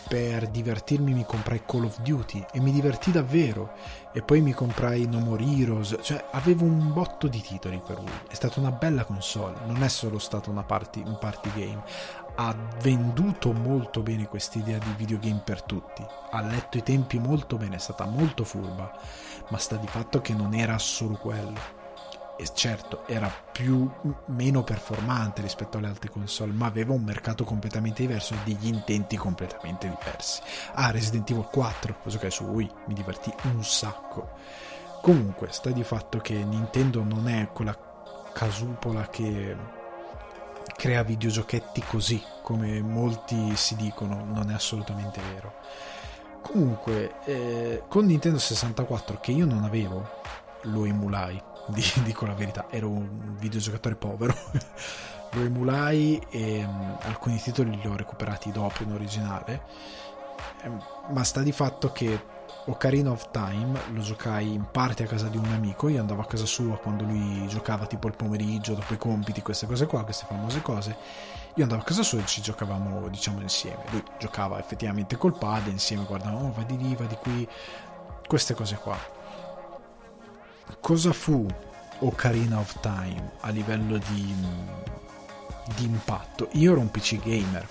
[0.06, 3.72] per divertirmi mi comprai Call of Duty e mi divertì davvero
[4.16, 8.12] e poi mi comprai No More Heroes cioè avevo un botto di titoli per lui.
[8.28, 11.82] È stata una bella console non è solo stata party, un party game.
[12.36, 16.06] Ha venduto molto bene quest'idea di videogame per tutti.
[16.30, 18.90] Ha letto i tempi molto bene è stata molto furba
[19.48, 21.82] ma sta di fatto che non era solo quello
[22.36, 23.88] e certo era più
[24.26, 29.16] meno performante rispetto alle altre console ma aveva un mercato completamente diverso e degli intenti
[29.16, 30.40] completamente diversi.
[30.74, 34.32] Ah Resident Evil 4 lo giocai su Wii mi divertì un sacco.
[35.00, 37.76] Comunque sta di fatto che Nintendo non è quella
[38.32, 39.56] casupola che
[40.76, 45.54] crea videogiochetti così, come molti si dicono, non è assolutamente vero.
[46.42, 50.20] Comunque, eh, con Nintendo 64 che io non avevo,
[50.62, 51.40] lo emulai,
[52.04, 54.34] dico la verità, ero un videogiocatore povero.
[55.34, 59.62] lo emulai e um, alcuni titoli li ho recuperati dopo in originale.
[60.62, 60.70] Eh,
[61.10, 62.32] ma sta di fatto che
[62.66, 66.26] Ocarina of Time lo giocai in parte a casa di un amico, io andavo a
[66.26, 70.24] casa sua quando lui giocava tipo il pomeriggio, dopo i compiti, queste cose qua, queste
[70.26, 70.96] famose cose.
[71.56, 73.84] Io andavo a casa sua e ci giocavamo, diciamo, insieme.
[73.90, 77.46] Lui giocava effettivamente col pad, insieme guardavamo, oh, va di lì, va di qui,
[78.26, 78.96] queste cose qua.
[80.80, 81.46] Cosa fu
[82.00, 84.34] Ocarina of Time a livello di,
[85.76, 86.48] di impatto?
[86.52, 87.66] Io ero un PC gamer,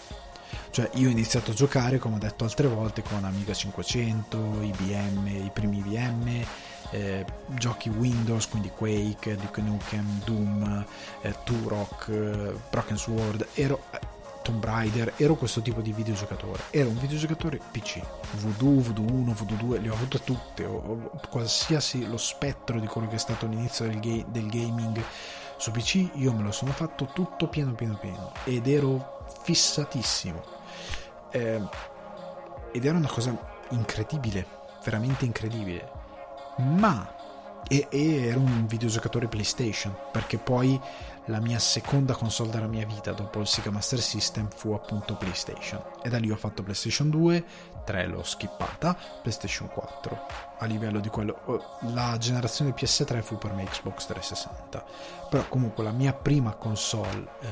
[0.70, 5.28] cioè io ho iniziato a giocare, come ho detto altre volte, con Amiga 500, IBM,
[5.28, 6.46] i primi IBM,
[6.92, 10.86] eh, giochi Windows, quindi Quake, Duke Nukem, Doom,
[11.22, 13.84] eh, Turok, eh, Broken Sword, ero
[14.44, 16.64] Tomb Raider, ero questo tipo di videogiocatore.
[16.70, 18.02] Ero un videogiocatore PC.
[18.34, 20.66] Voodoo, Voodoo 1, Voodoo 2, le ho avute tutte.
[20.66, 25.02] Ho, ho, qualsiasi lo spettro di quello che è stato l'inizio del, ga- del gaming
[25.58, 28.34] su PC, io me lo sono fatto tutto pieno pieno pieno.
[28.44, 30.44] Ed ero fissatissimo
[31.32, 31.62] eh,
[32.72, 33.36] ed era una cosa
[33.70, 34.46] incredibile,
[34.84, 35.90] veramente incredibile.
[36.58, 37.16] Ma
[37.68, 40.80] e, e, ero un videogiocatore PlayStation perché poi
[41.26, 45.82] la mia seconda console della mia vita dopo il Sega Master System fu appunto PlayStation.
[46.02, 50.26] E da lì ho fatto PlayStation 2 3 l'ho skippata PlayStation 4
[50.60, 54.86] a livello di quello oh, la generazione PS3 fu per me Xbox 360
[55.30, 57.48] però comunque la mia prima console eh,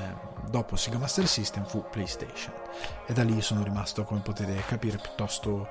[0.49, 2.53] dopo Sega Master System fu PlayStation.
[3.07, 5.67] E da lì sono rimasto come potete capire piuttosto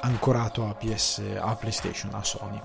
[0.00, 2.60] ancorato a, PS, a PlayStation a Sony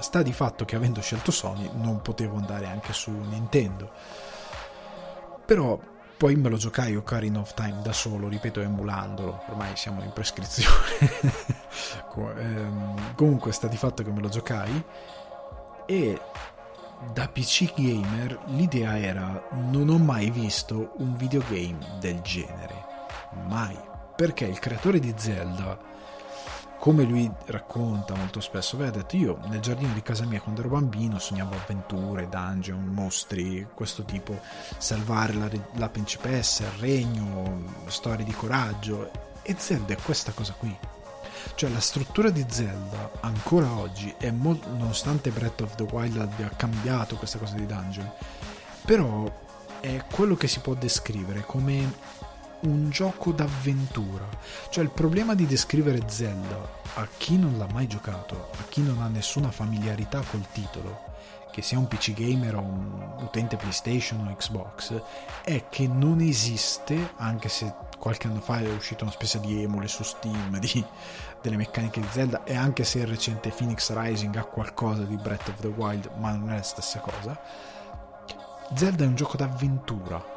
[0.00, 3.90] sta di fatto che avendo scelto Sony non potevo andare anche su Nintendo.
[5.44, 5.78] Però
[6.16, 9.42] poi me lo giocai Ocarina of Time da solo ripeto emulandolo.
[9.48, 11.52] Ormai siamo in prescrizione.
[12.16, 14.84] Ehm, comunque sta di fatto che me lo giocai.
[15.84, 16.20] E
[17.12, 22.84] da PC gamer l'idea era non ho mai visto un videogame del genere.
[23.48, 23.76] Mai.
[24.14, 25.76] Perché il creatore di Zelda
[26.84, 30.68] come lui racconta molto spesso, aveva detto io nel giardino di casa mia quando ero
[30.68, 34.38] bambino sognavo avventure, dungeon, mostri, questo tipo,
[34.76, 40.76] salvare la, la principessa, il regno, storie di coraggio e Zelda è questa cosa qui.
[41.54, 46.50] Cioè la struttura di Zelda ancora oggi è molto, nonostante Breath of the Wild abbia
[46.54, 48.12] cambiato questa cosa di dungeon,
[48.84, 49.24] però
[49.80, 51.90] è quello che si può descrivere come
[52.64, 54.28] un gioco d'avventura.
[54.68, 59.00] Cioè il problema di descrivere Zelda a chi non l'ha mai giocato, a chi non
[59.00, 61.12] ha nessuna familiarità col titolo,
[61.50, 65.00] che sia un PC gamer o un utente PlayStation o Xbox,
[65.44, 69.88] è che non esiste, anche se qualche anno fa è uscita una specie di emule
[69.88, 70.84] su Steam di,
[71.40, 75.48] delle meccaniche di Zelda e anche se il recente Phoenix Rising ha qualcosa di Breath
[75.48, 77.40] of the Wild, ma non è la stessa cosa.
[78.74, 80.34] Zelda è un gioco d'avventura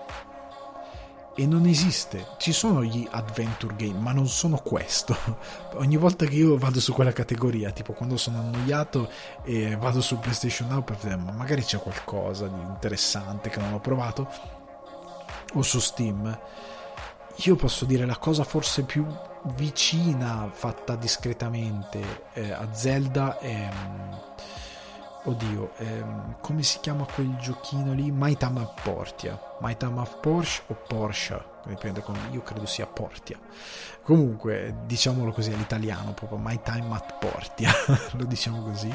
[1.39, 2.25] e non esiste.
[2.37, 5.15] Ci sono gli adventure game, ma non sono questo.
[5.77, 9.07] Ogni volta che io vado su quella categoria, tipo quando sono annoiato
[9.43, 13.73] e vado su PlayStation Now per vedere, ma magari c'è qualcosa di interessante che non
[13.73, 14.27] ho provato,
[15.53, 16.39] o su Steam,
[17.35, 19.05] io posso dire la cosa forse più
[19.55, 23.69] vicina, fatta discretamente eh, a Zelda è
[25.29, 28.11] oddio, ehm, come si chiama quel giochino lì?
[28.11, 29.39] My Time of Portia.
[29.59, 33.37] My Time of Porsche o Porsche, dipende come, io credo sia Portia.
[34.01, 37.71] Comunque, diciamolo così all'italiano, proprio My Time at Portia,
[38.15, 38.93] lo diciamo così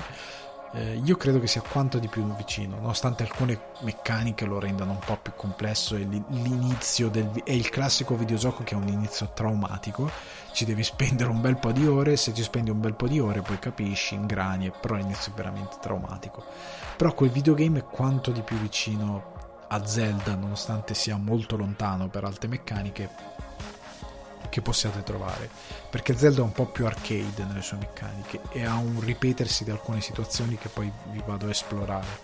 [0.74, 4.98] eh, io credo che sia quanto di più vicino, nonostante alcune meccaniche lo rendano un
[5.04, 10.10] po' più complesso e l'inizio del, è il classico videogioco che ha un inizio traumatico,
[10.52, 13.20] ci devi spendere un bel po' di ore, se ci spendi un bel po' di
[13.20, 16.42] ore poi capisci, ingrani, però l'inizio è veramente traumatico.
[16.96, 22.24] Però quel videogame è quanto di più vicino a Zelda, nonostante sia molto lontano per
[22.24, 23.08] alte meccaniche,
[24.48, 25.48] che possiate trovare,
[25.90, 29.70] perché Zelda è un po' più arcade nelle sue meccaniche e ha un ripetersi di
[29.70, 32.20] alcune situazioni che poi vi vado a esplorare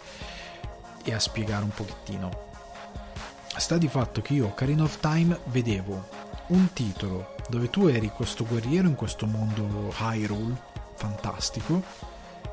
[1.05, 2.47] e a spiegare un pochettino.
[3.57, 6.09] Sta di fatto che io Ocarina of Time vedevo
[6.49, 10.57] un titolo dove tu eri questo guerriero in questo mondo Hyrule
[10.95, 11.83] fantastico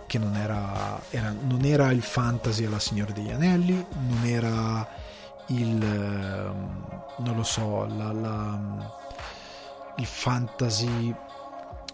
[0.08, 4.88] che non era, era, non era il fantasy alla Signore degli Anelli, non era
[5.48, 9.04] il ehm, non lo so, la, la
[9.98, 11.14] il fantasy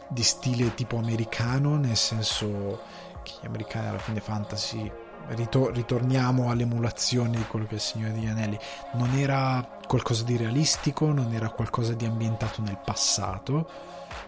[0.07, 2.81] di stile tipo americano, nel senso
[3.23, 4.91] che gli americani alla fine fantasy
[5.27, 8.59] ritor- ritorniamo all'emulazione di quello che è il Signore degli Anelli,
[8.93, 13.69] non era qualcosa di realistico, non era qualcosa di ambientato nel passato,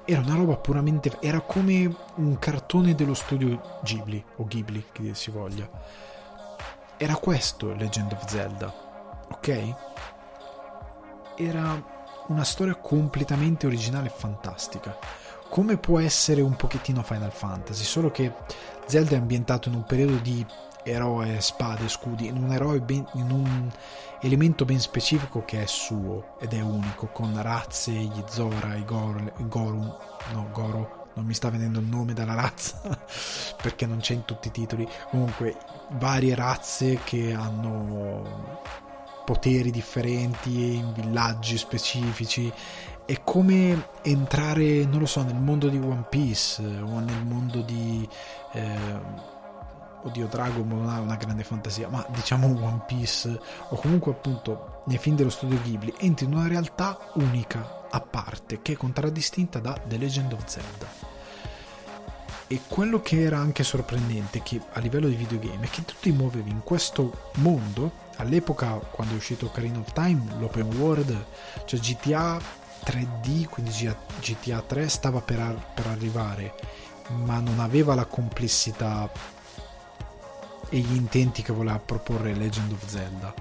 [0.05, 1.17] era una roba puramente...
[1.19, 5.69] era come un cartone dello studio Ghibli, o Ghibli, che si voglia.
[6.97, 8.73] Era questo Legend of Zelda,
[9.29, 9.75] ok?
[11.35, 11.92] Era
[12.27, 14.97] una storia completamente originale e fantastica.
[15.49, 18.33] Come può essere un pochettino Final Fantasy, solo che
[18.85, 20.45] Zelda è ambientato in un periodo di
[20.83, 23.71] eroe, spade, scudi, in un ben, in un
[24.21, 29.33] elemento ben specifico che è suo ed è unico, con razze, gli Zora, i, Gor,
[29.37, 32.81] i no, Goro, non mi sta venendo il nome della razza
[33.61, 34.87] perché non c'è in tutti i titoli.
[35.09, 35.57] Comunque,
[35.91, 38.61] varie razze che hanno
[39.23, 42.51] poteri differenti in villaggi specifici.
[43.05, 48.07] È come entrare, non lo so, nel mondo di One Piece o nel mondo di.
[48.53, 49.31] Eh,
[50.03, 54.97] oddio Dragon non ha una grande fantasia ma diciamo One Piece o comunque appunto nei
[54.97, 59.79] film dello studio Ghibli entri in una realtà unica a parte che è contraddistinta da
[59.87, 61.11] The Legend of Zelda
[62.47, 66.11] e quello che era anche sorprendente che a livello di videogame è che tu ti
[66.11, 71.25] muovevi in questo mondo all'epoca quando è uscito Ocarina of Time l'open world
[71.65, 72.39] cioè GTA
[72.85, 73.71] 3D quindi
[74.19, 76.53] GTA 3 stava per, per arrivare
[77.25, 79.09] ma non aveva la complessità
[80.73, 83.33] e gli intenti che voleva proporre Legend of Zelda.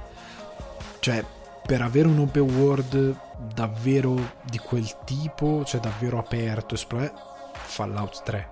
[0.99, 1.25] Cioè,
[1.65, 3.17] per avere un open world
[3.55, 6.77] davvero di quel tipo, cioè davvero aperto,
[7.53, 8.51] Fallout 3.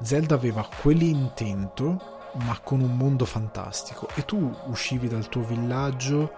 [0.00, 4.08] Zelda aveva quell'intento, ma con un mondo fantastico.
[4.14, 6.32] E tu uscivi dal tuo villaggio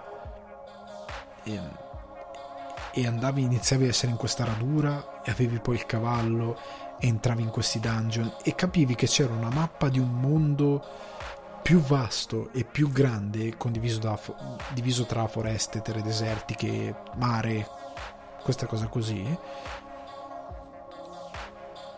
[1.45, 1.61] e,
[2.93, 6.59] e andavi, iniziavi a essere in questa radura e avevi poi il cavallo
[6.99, 10.83] entravi in questi dungeon e capivi che c'era una mappa di un mondo
[11.63, 14.19] più vasto e più grande, condiviso da,
[14.73, 17.67] diviso tra foreste, terre desertiche, mare,
[18.43, 19.25] questa cosa così,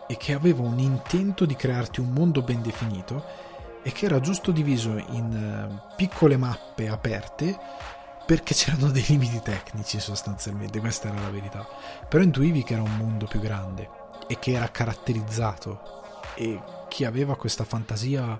[0.07, 3.46] e che aveva un intento di crearti un mondo ben definito
[3.87, 7.57] e che era giusto diviso in eh, piccole mappe aperte
[8.25, 11.65] perché c'erano dei limiti tecnici sostanzialmente, questa era la verità.
[12.09, 13.89] Però intuivi che era un mondo più grande
[14.27, 16.01] e che era caratterizzato
[16.35, 18.37] e chi aveva questa fantasia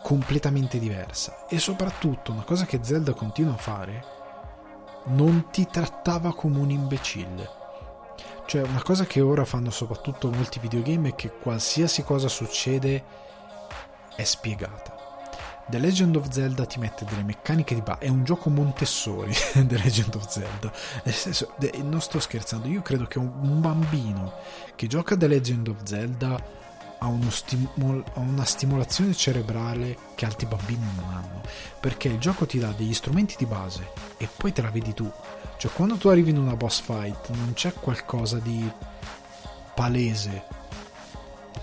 [0.00, 1.46] completamente diversa.
[1.48, 4.04] E soprattutto una cosa che Zelda continua a fare
[5.06, 7.50] non ti trattava come un imbecille.
[8.46, 13.25] Cioè una cosa che ora fanno soprattutto molti videogame è che qualsiasi cosa succede
[14.16, 14.96] è spiegata
[15.68, 17.98] The Legend of Zelda ti mette delle meccaniche di base.
[17.98, 20.72] È un gioco Montessori, The Legend of Zelda.
[21.02, 24.32] Nel senso, non sto scherzando, io credo che un bambino
[24.76, 26.40] che gioca The Legend of Zelda
[26.98, 31.40] ha, stimol- ha una stimolazione cerebrale che altri bambini non hanno.
[31.80, 35.10] Perché il gioco ti dà degli strumenti di base e poi te la vedi tu.
[35.56, 38.70] Cioè, quando tu arrivi in una boss fight, non c'è qualcosa di
[39.74, 40.44] palese.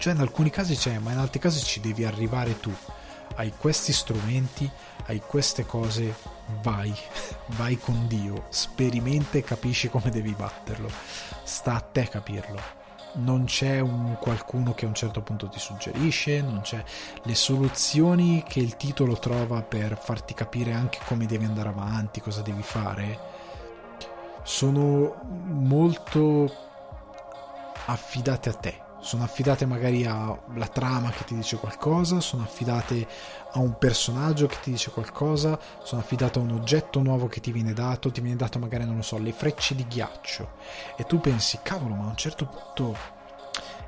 [0.03, 2.75] Cioè, in alcuni casi c'è, ma in altri casi ci devi arrivare tu
[3.35, 4.69] hai questi strumenti,
[5.05, 6.13] hai queste cose,
[6.61, 6.93] vai,
[7.55, 10.89] vai con Dio, sperimenta e capisci come devi batterlo.
[11.43, 12.59] Sta a te capirlo.
[13.13, 16.83] Non c'è un qualcuno che a un certo punto ti suggerisce, non c'è
[17.23, 22.41] le soluzioni che il titolo trova per farti capire anche come devi andare avanti, cosa
[22.41, 23.17] devi fare.
[24.43, 26.53] Sono molto
[27.85, 33.05] affidate a te sono affidate magari alla trama che ti dice qualcosa, sono affidate
[33.51, 37.51] a un personaggio che ti dice qualcosa, sono affidate a un oggetto nuovo che ti
[37.51, 40.51] viene dato, ti viene dato magari, non lo so, le frecce di ghiaccio
[40.95, 42.97] e tu pensi, cavolo, ma a un certo punto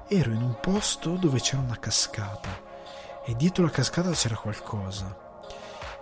[0.07, 2.49] ero in un posto dove c'era una cascata
[3.23, 5.23] e dietro la cascata c'era qualcosa.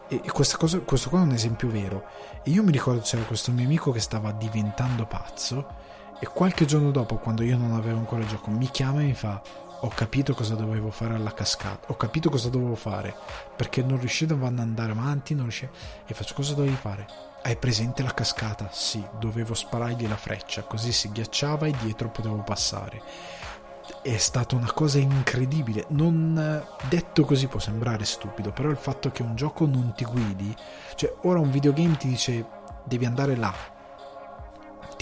[0.07, 2.03] E cosa, questo qua è un esempio vero.
[2.43, 5.82] E io mi ricordo c'era questo mio amico che stava diventando pazzo
[6.23, 9.13] e qualche giorno dopo, quando io non avevo ancora il gioco, mi chiama e mi
[9.13, 9.41] fa:
[9.81, 11.91] Ho capito cosa dovevo fare alla cascata.
[11.91, 13.13] Ho capito cosa dovevo fare.
[13.57, 15.33] Perché non riuscivo ad andare avanti.
[15.33, 15.73] Non riuscivo...
[16.07, 17.05] E faccio: Cosa dovevi fare?
[17.41, 18.69] Hai presente la cascata?
[18.71, 23.01] Sì, dovevo sparargli la freccia, così si ghiacciava e dietro potevo passare.
[24.01, 25.87] È stata una cosa incredibile.
[25.89, 30.55] Non detto così può sembrare stupido, però il fatto che un gioco non ti guidi,
[30.95, 33.53] cioè ora un videogame ti dice devi andare là,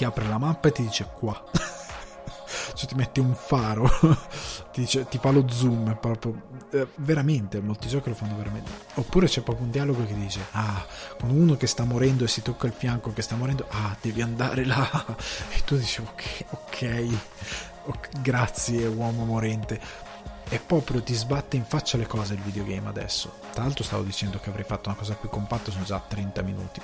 [0.01, 1.39] ti apre la mappa e ti dice qua.
[2.73, 3.87] cioè ti mette un faro,
[4.73, 6.41] ti, dice, ti, fa lo zoom, proprio
[6.71, 8.71] eh, veramente, molti giochi lo fanno veramente.
[8.95, 10.83] Oppure c'è proprio un dialogo che dice, ah,
[11.19, 14.23] con uno che sta morendo e si tocca il fianco che sta morendo, ah, devi
[14.23, 14.89] andare là.
[15.53, 17.07] E tu dici, ok, ok,
[17.85, 19.79] okay grazie uomo morente.
[20.49, 23.33] e proprio ti sbatte in faccia le cose il videogame adesso.
[23.53, 26.81] Tra l'altro stavo dicendo che avrei fatto una cosa più compatta, sono già 30 minuti,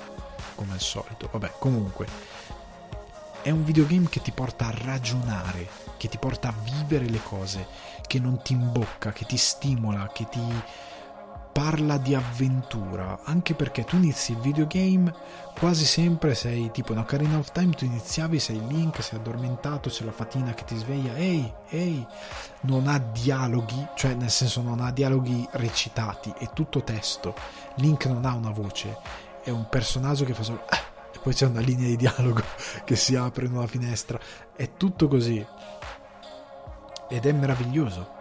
[0.54, 1.28] come al solito.
[1.32, 2.06] Vabbè, comunque,
[3.48, 7.66] è un videogame che ti porta a ragionare, che ti porta a vivere le cose,
[8.06, 10.62] che non ti imbocca, che ti stimola, che ti
[11.50, 15.12] parla di avventura, anche perché tu inizi il videogame
[15.58, 20.04] quasi sempre sei tipo in Ocarina of Time tu iniziavi, sei Link, sei addormentato, c'è
[20.04, 22.06] la fatina che ti sveglia, ehi, ehi,
[22.60, 27.34] non ha dialoghi, cioè nel senso non ha dialoghi recitati, è tutto testo.
[27.76, 28.98] Link non ha una voce,
[29.42, 32.42] è un personaggio che fa solo ah, e poi c'è una linea di dialogo
[32.84, 34.18] che si apre in una finestra,
[34.54, 35.44] è tutto così.
[37.10, 38.16] Ed è meraviglioso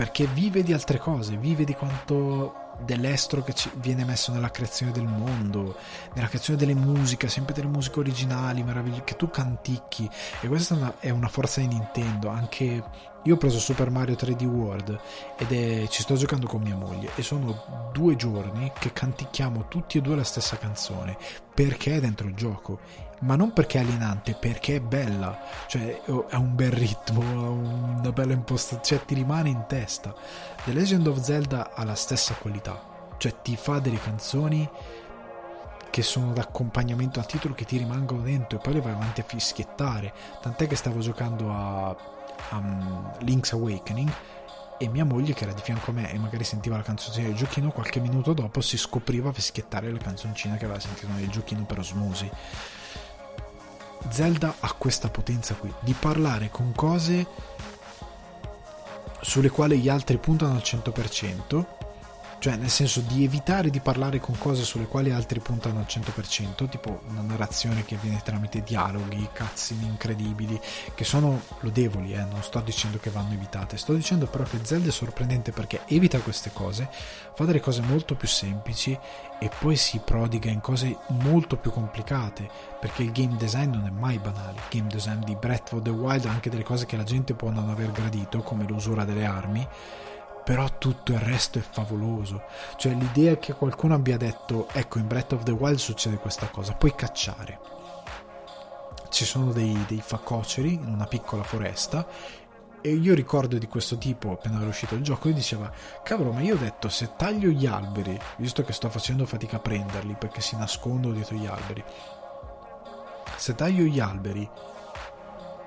[0.00, 2.54] perché vive di altre cose, vive di quanto
[2.84, 5.76] dell'estro che viene messo nella creazione del mondo,
[6.14, 10.08] nella creazione delle musiche, sempre delle musiche originali, meravigliose, che tu canticchi.
[10.40, 12.28] E questa è una, è una, forza di Nintendo.
[12.28, 12.82] Anche
[13.24, 14.98] io ho preso Super Mario 3D World
[15.36, 19.98] ed è, ci sto giocando con mia moglie e sono due giorni che canticchiamo tutti
[19.98, 21.16] e due la stessa canzone
[21.52, 22.78] perché è dentro il gioco
[23.20, 26.00] ma non perché è alienante, perché è bella, cioè
[26.30, 30.14] ha un bel ritmo, ha una bella impostazione, cioè ti rimane in testa.
[30.64, 32.82] The Legend of Zelda ha la stessa qualità,
[33.18, 34.68] cioè ti fa delle canzoni
[35.90, 39.24] che sono d'accompagnamento al titolo che ti rimangono dentro e poi le vai avanti a
[39.24, 40.14] fischiettare.
[40.40, 41.94] Tant'è che stavo giocando a,
[42.50, 44.12] um, Link's Awakening
[44.78, 47.36] e mia moglie che era di fianco a me e magari sentiva la canzoncina del
[47.36, 51.64] giochino, qualche minuto dopo si scopriva a fischiettare la canzoncina che aveva sentito nel giochino
[51.64, 52.30] per osmosi.
[54.08, 57.26] Zelda ha questa potenza qui di parlare con cose
[59.20, 61.64] sulle quali gli altri puntano al 100%,
[62.40, 66.70] cioè nel senso di evitare di parlare con cose sulle quali altri puntano al 100%,
[66.70, 70.58] tipo una narrazione che avviene tramite dialoghi, cazzini incredibili,
[70.94, 72.24] che sono lodevoli, eh?
[72.24, 76.18] non sto dicendo che vanno evitate, sto dicendo però che Zelda è sorprendente perché evita
[76.20, 76.88] queste cose,
[77.34, 78.98] fa delle cose molto più semplici
[79.38, 82.48] e poi si prodiga in cose molto più complicate,
[82.80, 85.90] perché il game design non è mai banale, il game design di Breath of the
[85.90, 89.26] Wild ha anche delle cose che la gente può non aver gradito, come l'usura delle
[89.26, 89.68] armi,
[90.44, 92.42] però tutto il resto è favoloso.
[92.76, 96.74] Cioè l'idea che qualcuno abbia detto, ecco in Breath of the Wild succede questa cosa,
[96.74, 97.58] puoi cacciare.
[99.08, 102.06] Ci sono dei, dei facoceri in una piccola foresta
[102.82, 105.70] e io ricordo di questo tipo appena era uscito il gioco e diceva
[106.02, 109.60] cavolo ma io ho detto se taglio gli alberi visto che sto facendo fatica a
[109.60, 111.84] prenderli perché si nascondono dietro gli alberi
[113.36, 114.48] se taglio gli alberi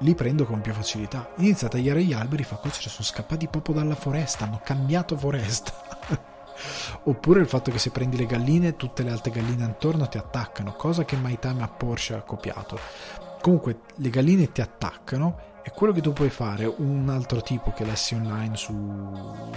[0.04, 1.30] li prendo con più facilità.
[1.38, 5.72] Inizia a tagliare gli alberi, fa così, sono scappati proprio dalla foresta, hanno cambiato foresta.
[7.04, 10.74] Oppure il fatto che se prendi le galline, tutte le altre galline attorno ti attaccano,
[10.74, 12.78] cosa che MyTime a Porsche ha copiato.
[13.42, 17.86] Comunque le galline ti attaccano e quello che tu puoi fare, un altro tipo che
[17.86, 18.74] lessi online su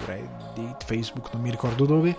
[0.07, 2.17] Reddit, Facebook, non mi ricordo dove,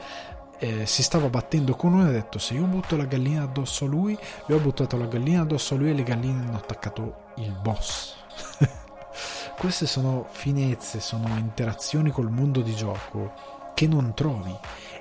[0.59, 3.86] eh, si stava battendo con uno e ha detto se io butto la gallina addosso
[3.86, 7.25] a lui, lui ha buttato la gallina addosso a lui e le galline hanno attaccato
[7.36, 8.16] il boss.
[9.57, 13.33] Queste sono finezze, sono interazioni col mondo di gioco
[13.73, 14.55] che non trovi.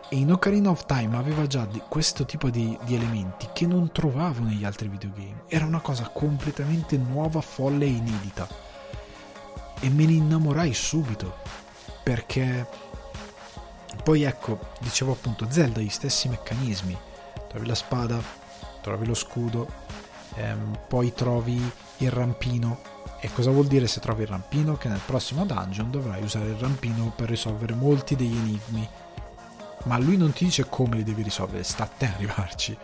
[0.09, 4.43] E in Ocarina of Time aveva già questo tipo di, di, elementi che non trovavo
[4.43, 5.45] negli altri videogame.
[5.49, 8.49] Era una cosa completamente nuova, folle e inedita.
[9.81, 11.37] E me ne innamorai subito.
[12.03, 12.67] Perché
[14.03, 16.97] poi ecco, dicevo appunto, Zelda ha gli stessi meccanismi.
[17.49, 18.23] Trovi la spada,
[18.81, 19.67] trovi lo scudo,
[20.35, 21.61] ehm, poi trovi
[21.99, 22.96] il rampino.
[23.27, 24.77] E cosa vuol dire se trovi il rampino?
[24.77, 28.89] Che nel prossimo dungeon dovrai usare il rampino per risolvere molti degli enigmi.
[29.87, 32.79] Ma lui non ti dice come li devi risolvere, sta a te arrivarci.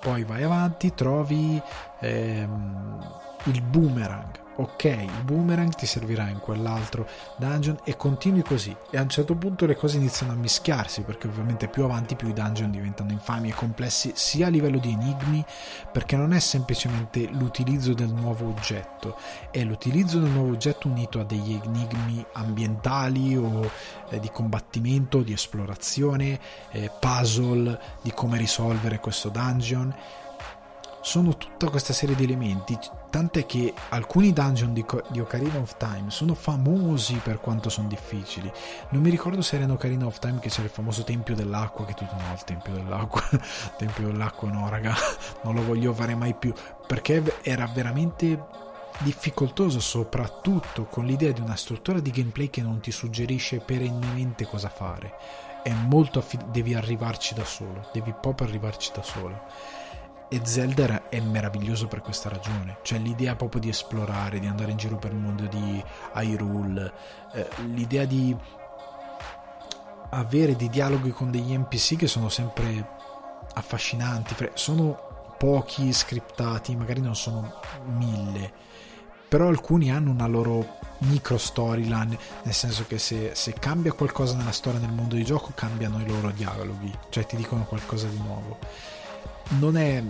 [0.00, 1.60] Poi vai avanti, trovi
[1.98, 8.74] ehm, il boomerang ok, il boomerang ti servirà in quell'altro dungeon e continui così.
[8.90, 12.28] E a un certo punto le cose iniziano a mischiarsi perché ovviamente più avanti più
[12.28, 15.44] i dungeon diventano infami e complessi sia a livello di enigmi
[15.90, 19.16] perché non è semplicemente l'utilizzo del nuovo oggetto,
[19.50, 23.70] è l'utilizzo del nuovo oggetto unito a degli enigmi ambientali o
[24.10, 26.38] eh, di combattimento, di esplorazione,
[26.70, 29.94] eh, puzzle, di come risolvere questo dungeon
[31.02, 32.78] sono tutta questa serie di elementi,
[33.08, 38.50] tant'è che alcuni dungeon di, di, Ocarina of Time sono famosi per quanto sono difficili.
[38.90, 41.86] Non mi ricordo se era in Ocarina of Time che c'era il famoso Tempio dell'Acqua,
[41.86, 43.22] che tu no, il Tempio dell'Acqua,
[43.78, 44.94] Tempio dell'Acqua no raga,
[45.42, 46.52] non lo voglio fare mai più,
[46.86, 52.92] perché era veramente difficoltoso soprattutto con l'idea di una struttura di gameplay che non ti
[52.92, 55.14] suggerisce perennemente cosa fare.
[55.62, 59.79] È molto affid- devi arrivarci da solo, devi proprio arrivarci da solo
[60.32, 64.76] e Zelda è meraviglioso per questa ragione, cioè l'idea proprio di esplorare, di andare in
[64.76, 65.82] giro per il mondo di
[66.14, 66.92] Hyrule,
[67.32, 68.36] eh, l'idea di
[70.10, 72.98] avere dei dialoghi con degli NPC che sono sempre
[73.54, 77.52] affascinanti, sono pochi scriptati, magari non sono
[77.86, 78.52] mille,
[79.28, 84.52] però alcuni hanno una loro micro storyline, nel senso che se, se, cambia qualcosa nella
[84.52, 88.58] storia nel mondo di gioco cambiano i loro dialoghi, cioè ti dicono qualcosa di nuovo.
[89.58, 90.02] Non è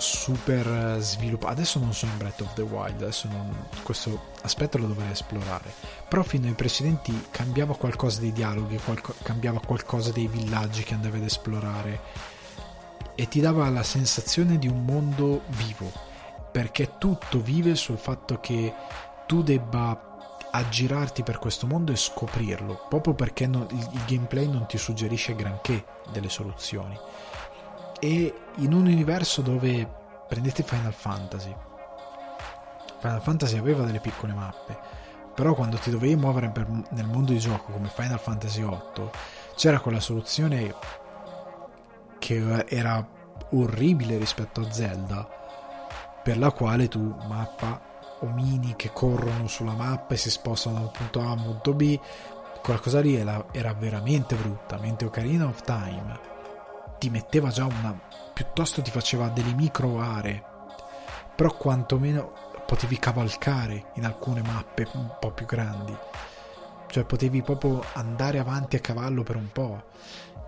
[0.00, 4.86] super sviluppato, adesso non so in Breath of the Wild, adesso non, questo aspetto lo
[4.86, 5.72] dovrei esplorare,
[6.08, 11.18] però fino ai precedenti cambiava qualcosa dei dialoghi, qualco, cambiava qualcosa dei villaggi che andavi
[11.18, 12.00] ad esplorare
[13.14, 15.92] e ti dava la sensazione di un mondo vivo,
[16.50, 18.72] perché tutto vive sul fatto che
[19.26, 24.66] tu debba aggirarti per questo mondo e scoprirlo, proprio perché non, il, il gameplay non
[24.66, 26.98] ti suggerisce granché delle soluzioni.
[28.00, 29.88] E in un universo dove
[30.26, 31.54] prendete Final Fantasy.
[32.98, 34.78] Final Fantasy aveva delle piccole mappe,
[35.34, 39.10] però quando ti dovevi muovere per, nel mondo di gioco come Final Fantasy VIII,
[39.56, 40.74] c'era quella soluzione
[42.18, 43.06] che era
[43.52, 45.28] orribile rispetto a Zelda,
[46.22, 47.80] per la quale tu mappa
[48.20, 51.74] omini che corrono sulla mappa e si spostano da un punto A a un punto
[51.74, 51.98] B.
[52.62, 54.78] Quella cosa lì era, era veramente brutta.
[54.78, 56.29] Mentre Ocarina of Time
[57.00, 57.98] ti metteva già una.
[58.34, 60.44] piuttosto ti faceva delle micro aree.
[61.34, 62.32] Però quantomeno
[62.66, 65.96] potevi cavalcare in alcune mappe un po' più grandi.
[66.86, 69.84] Cioè potevi proprio andare avanti a cavallo per un po'.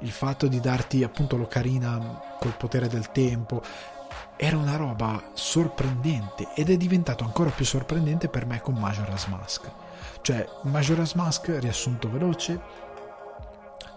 [0.01, 3.63] Il fatto di darti appunto l'ocarina col potere del tempo,
[4.37, 9.71] era una roba sorprendente ed è diventato ancora più sorprendente per me con Majora's Mask.
[10.21, 12.61] Cioè, Majora's Mask, riassunto veloce,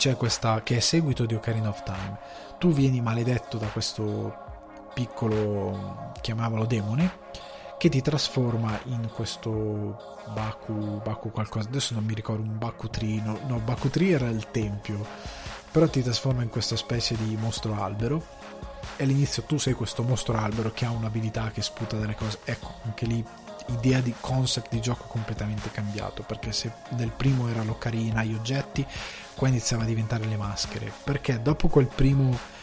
[0.05, 2.19] c'è questa che è seguito di Ocarina of Time.
[2.59, 4.37] Tu vieni maledetto da questo
[4.93, 7.21] piccolo, chiamavalo demone,
[7.79, 13.19] che ti trasforma in questo Baku, Baku qualcosa, adesso non mi ricordo, un Baku Tree,
[13.19, 15.03] no, no Baku Tree era il tempio,
[15.71, 18.23] però ti trasforma in questa specie di mostro albero
[18.97, 22.41] e all'inizio tu sei questo mostro albero che ha un'abilità che sputa delle cose.
[22.43, 23.25] Ecco, anche lì
[23.69, 28.85] idea di concept di gioco completamente cambiato perché se nel primo era l'ocarina, gli oggetti
[29.35, 32.53] qua iniziava a diventare le maschere perché dopo quel primo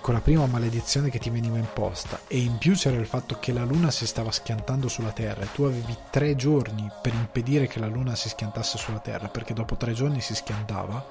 [0.00, 3.52] con la prima maledizione che ti veniva imposta e in più c'era il fatto che
[3.52, 7.78] la luna si stava schiantando sulla terra e tu avevi tre giorni per impedire che
[7.78, 11.06] la luna si schiantasse sulla terra perché dopo tre giorni si schiantava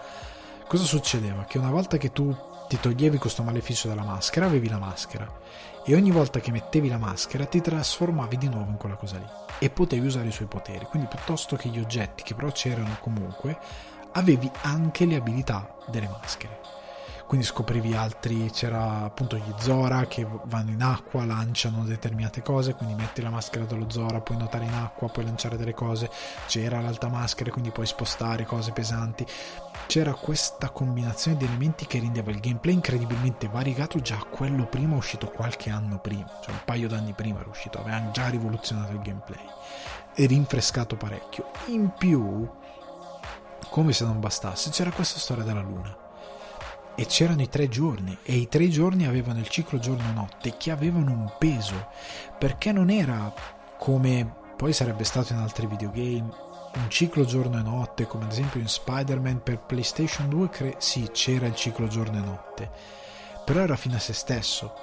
[0.68, 1.46] cosa succedeva?
[1.46, 2.36] che una volta che tu
[2.70, 5.28] ti toglievi questo maleficio dalla maschera, avevi la maschera
[5.84, 9.26] e ogni volta che mettevi la maschera ti trasformavi di nuovo in quella cosa lì
[9.58, 10.86] e potevi usare i suoi poteri.
[10.86, 13.58] Quindi piuttosto che gli oggetti che però c'erano comunque,
[14.14, 16.60] avevi anche le abilità delle maschere
[17.30, 22.96] quindi scoprivi altri, c'era appunto gli Zora che vanno in acqua, lanciano determinate cose, quindi
[22.96, 26.10] metti la maschera dello Zora, puoi nuotare in acqua, puoi lanciare delle cose,
[26.48, 29.28] c'era l'alta maschera, quindi puoi spostare cose pesanti.
[29.86, 35.28] C'era questa combinazione di elementi che rendeva il gameplay incredibilmente variegato già quello prima uscito
[35.28, 39.46] qualche anno prima, cioè un paio d'anni prima era uscito, aveva già rivoluzionato il gameplay
[40.16, 41.52] e rinfrescato parecchio.
[41.68, 42.50] In più,
[43.70, 45.96] come se non bastasse, c'era questa storia della luna.
[46.96, 51.12] E c'erano i tre giorni e i tre giorni avevano il ciclo giorno-notte che avevano
[51.12, 51.88] un peso
[52.38, 53.34] perché non era
[53.78, 58.60] come poi sarebbe stato in altri videogame un ciclo giorno e notte come ad esempio
[58.60, 62.72] in Spider-Man per PlayStation 2 cre- sì c'era il ciclo giorno e notte
[63.46, 64.74] però era fine a se stesso.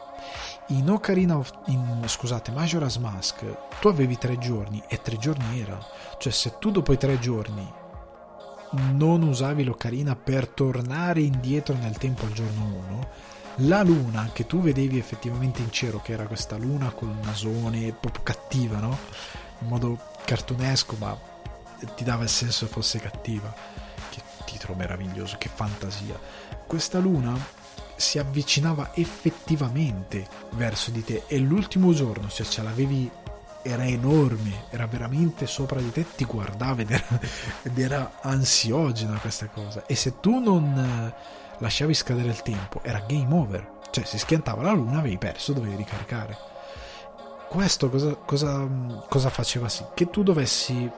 [0.68, 3.45] In Ocarina of, in, scusate Majora's Mask
[3.78, 5.78] tu avevi tre giorni e tre giorni era
[6.18, 7.84] cioè se tu dopo i tre giorni
[8.71, 13.09] non usavi l'ocarina per tornare indietro nel tempo al giorno 1,
[13.61, 18.23] la luna che tu vedevi effettivamente in cielo, che era questa luna col nasone proprio
[18.23, 18.99] cattiva, no?
[19.61, 21.19] In modo cartunesco, ma
[21.95, 23.55] ti dava il senso fosse cattiva.
[24.11, 26.19] Che titolo meraviglioso, che fantasia.
[26.67, 27.35] Questa luna
[27.97, 33.11] si avvicinava effettivamente verso di te e l'ultimo giorno, se ce l'avevi
[33.67, 37.21] era enorme, era veramente sopra di te, ti guardava ed era,
[37.62, 39.85] ed era ansiogena questa cosa.
[39.87, 41.14] E se tu non eh,
[41.59, 43.75] lasciavi scadere il tempo, era game over.
[43.91, 46.37] Cioè, si schiantava la luna, avevi perso, dovevi ricaricare.
[47.49, 48.69] Questo cosa, cosa,
[49.09, 49.85] cosa faceva sì?
[49.95, 50.91] Che tu dovessi.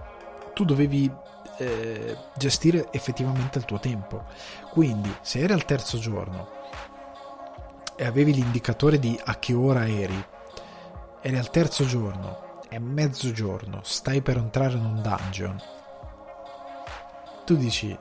[0.53, 1.11] Tu dovevi
[1.59, 4.25] eh, gestire effettivamente il tuo tempo.
[4.71, 6.57] Quindi, se eri al terzo giorno
[7.97, 10.25] e avevi l'indicatore di a che ora eri,
[11.21, 15.61] eri al terzo giorno è mezzogiorno, stai per entrare in un dungeon.
[17.45, 17.97] Tu dici,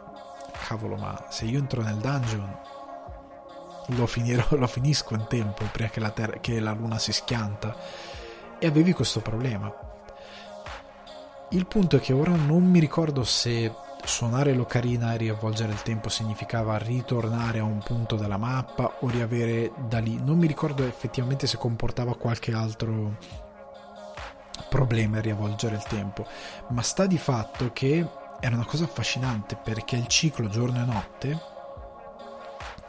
[0.67, 2.59] cavolo, ma se io entro nel dungeon
[3.87, 7.75] lo, finirò, lo finisco in tempo prima che la, ter- che la luna si schianta.
[8.59, 9.73] E avevi questo problema.
[11.51, 13.71] Il punto è che ora non mi ricordo se
[14.03, 19.71] suonare l'ocarina e riavvolgere il tempo significava ritornare a un punto della mappa o riavere
[19.87, 20.21] da lì.
[20.21, 23.45] Non mi ricordo effettivamente se comportava qualche altro
[24.69, 26.25] problema riavvolgere il tempo,
[26.69, 28.07] ma sta di fatto che
[28.39, 31.55] era una cosa affascinante perché il ciclo giorno e notte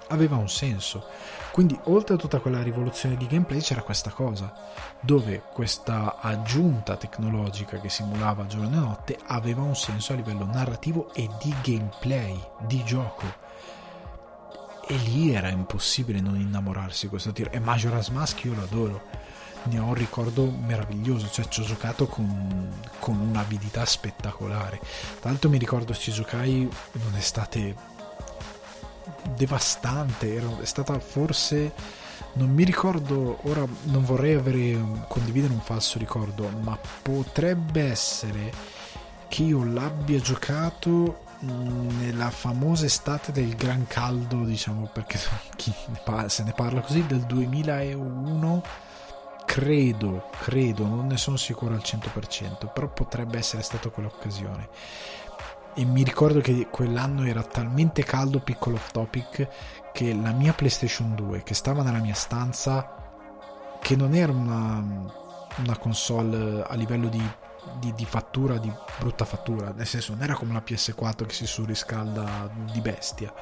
[0.09, 1.07] aveva un senso.
[1.53, 4.53] Quindi, oltre a tutta quella rivoluzione di gameplay, c'era questa cosa,
[5.01, 11.12] dove questa aggiunta tecnologica che simulava giorno e notte aveva un senso a livello narrativo
[11.14, 13.47] e di gameplay, di gioco.
[14.87, 17.51] E lì era impossibile non innamorarsi di questo tiro.
[17.51, 19.03] E Majora's Mask io lo adoro.
[19.65, 24.81] Ne ho un ricordo meraviglioso, cioè ci ho giocato con, con un'avidità spettacolare.
[25.23, 27.97] L'altro mi ricordo ci giocai in un'estate
[29.37, 31.73] devastante, era, è stata forse
[32.35, 34.79] non mi ricordo ora non vorrei avere,
[35.09, 38.53] condividere un falso ricordo ma potrebbe essere
[39.29, 45.19] che io l'abbia giocato nella famosa estate del gran caldo diciamo perché
[46.27, 48.63] se ne parla così del 2001
[49.49, 54.68] credo credo non ne sono sicuro al 100% però potrebbe essere stata quell'occasione.
[55.74, 59.49] E mi ricordo che quell'anno era talmente caldo piccolo off topic
[59.92, 62.94] che la mia PlayStation 2 che stava nella mia stanza
[63.80, 64.84] che non era una,
[65.57, 67.26] una console a livello di,
[67.78, 71.46] di, di, fattura di brutta fattura nel senso non era come la PS4 che si
[71.46, 73.32] surriscalda di bestia.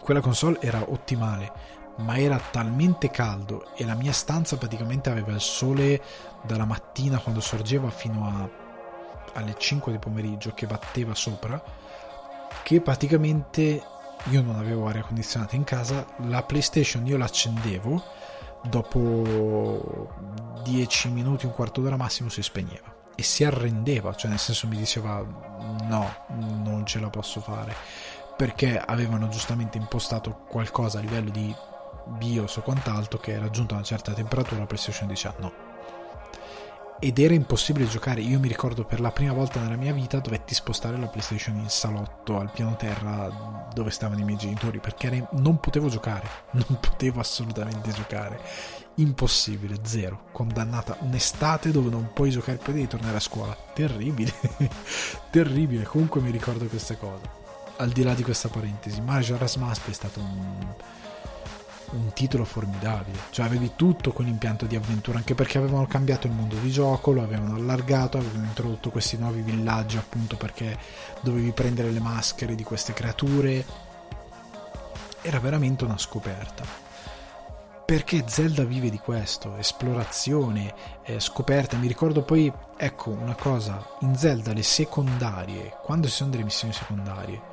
[0.00, 5.40] Quella console era ottimale ma era talmente caldo e la mia stanza praticamente aveva il
[5.40, 6.02] sole
[6.42, 8.62] dalla mattina quando sorgeva fino a
[9.34, 11.62] alle 5 di pomeriggio che batteva sopra
[12.62, 13.82] che praticamente
[14.24, 18.02] io non avevo aria condizionata in casa la playstation io l'accendevo
[18.62, 20.08] dopo
[20.62, 24.76] 10 minuti un quarto d'ora massimo si spegneva e si arrendeva cioè nel senso mi
[24.76, 25.24] diceva
[25.82, 27.74] no non ce la posso fare
[28.36, 31.54] perché avevano giustamente impostato qualcosa a livello di
[32.06, 35.72] BIOS o quant'altro che raggiunto una certa temperatura la PlayStation diceva no
[37.04, 38.22] ed era impossibile giocare.
[38.22, 41.68] Io mi ricordo per la prima volta nella mia vita dovetti spostare la PlayStation in
[41.68, 47.20] salotto al piano terra dove stavano i miei genitori perché non potevo giocare, non potevo
[47.20, 48.40] assolutamente giocare.
[48.94, 50.96] Impossibile, zero, condannata.
[51.00, 53.54] Un'estate dove non puoi giocare, poi devi tornare a scuola.
[53.74, 54.32] Terribile,
[55.30, 55.82] terribile.
[55.84, 57.42] Comunque mi ricordo queste cose.
[57.76, 60.74] Al di là di questa parentesi, Majora's Mask è stato un
[61.94, 66.56] un titolo formidabile, cioè avevi tutto quell'impianto di avventura, anche perché avevano cambiato il mondo
[66.56, 70.76] di gioco, lo avevano allargato, avevano introdotto questi nuovi villaggi appunto perché
[71.20, 73.64] dovevi prendere le maschere di queste creature,
[75.22, 76.82] era veramente una scoperta.
[77.86, 80.74] Perché Zelda vive di questo, esplorazione,
[81.04, 81.76] eh, scoperta.
[81.76, 86.72] Mi ricordo poi, ecco, una cosa, in Zelda le secondarie, quando ci sono delle missioni
[86.72, 87.52] secondarie,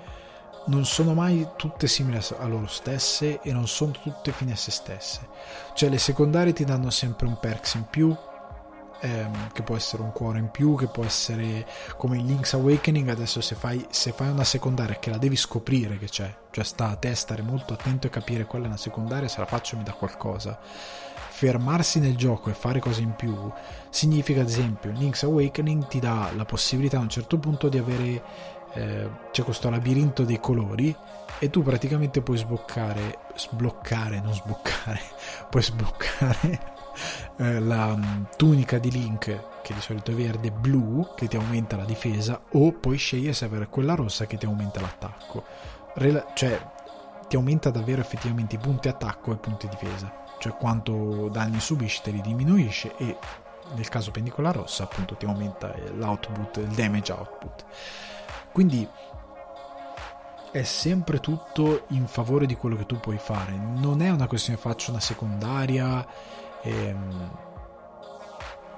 [0.65, 4.71] non sono mai tutte simili a loro stesse e non sono tutte fine a se
[4.71, 5.27] stesse.
[5.73, 8.15] Cioè le secondarie ti danno sempre un perks in più,
[9.01, 11.65] ehm, che può essere un cuore in più, che può essere
[11.97, 15.97] come in Link's Awakening, adesso se fai, se fai una secondaria che la devi scoprire
[15.97, 19.27] che c'è, cioè sta a te stare molto attento e capire qual è una secondaria,
[19.27, 20.59] se la faccio mi dà qualcosa.
[21.33, 23.51] Fermarsi nel gioco e fare cose in più
[23.89, 28.21] significa ad esempio Link's Awakening ti dà la possibilità a un certo punto di avere
[28.73, 30.95] eh, c'è questo labirinto dei colori
[31.39, 35.01] e tu praticamente puoi sboccare, sbloccare, non sboccare,
[35.49, 36.59] puoi sbloccare
[37.37, 41.77] eh, la um, tunica di Link che di solito è verde blu che ti aumenta
[41.77, 45.43] la difesa o puoi scegliere se avere quella rossa che ti aumenta l'attacco.
[45.95, 46.59] Rela- cioè
[47.27, 52.01] ti aumenta davvero effettivamente i punti attacco e i punti difesa, cioè quanto danni subisci
[52.03, 53.17] te li diminuisce e
[53.73, 57.65] nel caso prendi quella rossa appunto ti aumenta l'output, il damage output.
[58.51, 58.87] Quindi
[60.51, 63.53] è sempre tutto in favore di quello che tu puoi fare.
[63.53, 66.05] Non è una questione faccio una secondaria
[66.61, 67.31] ehm,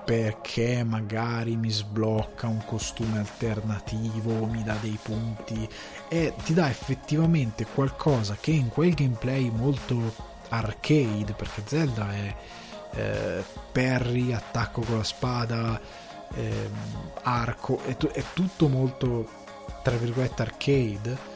[0.05, 5.67] perché magari mi sblocca un costume alternativo, mi dà dei punti
[6.09, 10.13] e ti dà effettivamente qualcosa che in quel gameplay molto
[10.49, 12.35] arcade, perché Zelda è
[12.95, 15.79] eh, parry, attacco con la spada,
[16.35, 16.69] eh,
[17.23, 19.41] arco, è, t- è tutto molto
[19.81, 21.31] tra virgolette arcade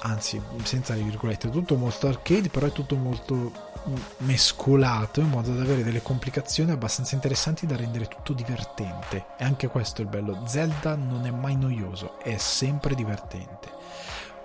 [0.00, 3.74] anzi senza le virgolette tutto molto arcade però è tutto molto
[4.18, 9.26] mescolato in modo da avere delle complicazioni abbastanza interessanti da rendere tutto divertente.
[9.38, 10.42] E anche questo è il bello.
[10.46, 13.74] Zelda non è mai noioso è sempre divertente.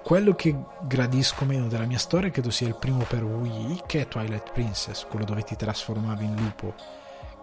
[0.04, 4.08] Quello che gradisco meno della mia storia credo sia il primo per Wii che è
[4.08, 6.74] Twilight Princess quello dove ti trasformavi in lupo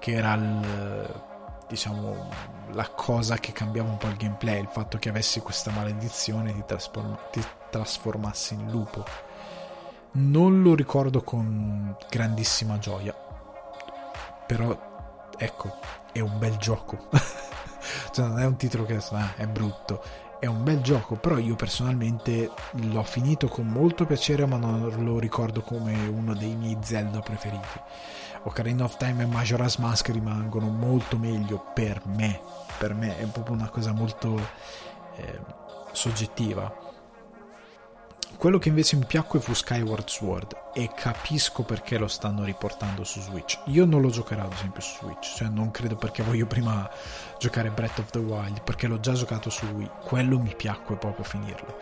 [0.00, 1.22] che era il
[1.68, 2.28] diciamo
[2.72, 6.64] la cosa che cambiava un po' il gameplay, il fatto che avessi questa maledizione di,
[6.66, 9.04] trasform- di trasformarsi in lupo.
[10.12, 13.14] Non lo ricordo con grandissima gioia,
[14.46, 15.78] però ecco,
[16.12, 17.08] è un bel gioco.
[18.12, 20.02] cioè non è un titolo che ah, è brutto,
[20.40, 25.18] è un bel gioco, però io personalmente l'ho finito con molto piacere, ma non lo
[25.18, 27.80] ricordo come uno dei miei Zelda preferiti.
[28.45, 32.41] Ocarina of Time e Majora's Mask rimangono molto meglio per me,
[32.78, 34.39] per me è proprio una cosa molto
[35.16, 35.41] eh,
[35.93, 36.89] soggettiva
[38.39, 43.20] quello che invece mi piacque fu Skyward Sword e capisco perché lo stanno riportando su
[43.20, 43.59] Switch.
[43.64, 46.89] Io non lo giocherò ad esempio su Switch, cioè non credo perché voglio prima
[47.36, 49.91] giocare Breath of the Wild, perché l'ho già giocato su Wii.
[50.05, 51.78] Quello mi piacque proprio finirlo.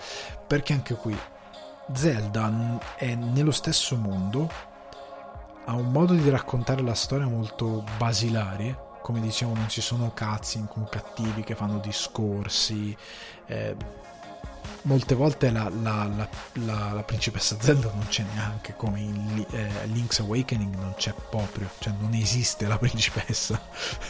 [0.47, 1.15] Perché anche qui
[1.93, 4.51] Zelda è nello stesso mondo,
[5.67, 10.67] ha un modo di raccontare la storia molto basilare, come dicevo non ci sono cutscene
[10.69, 12.97] con cattivi che fanno discorsi,
[13.47, 13.77] eh,
[14.83, 20.21] molte volte la, la, la, la, principessa Zelda non c'è neanche come in eh, Link's
[20.21, 23.61] Awakening non c'è proprio cioè non esiste la principessa.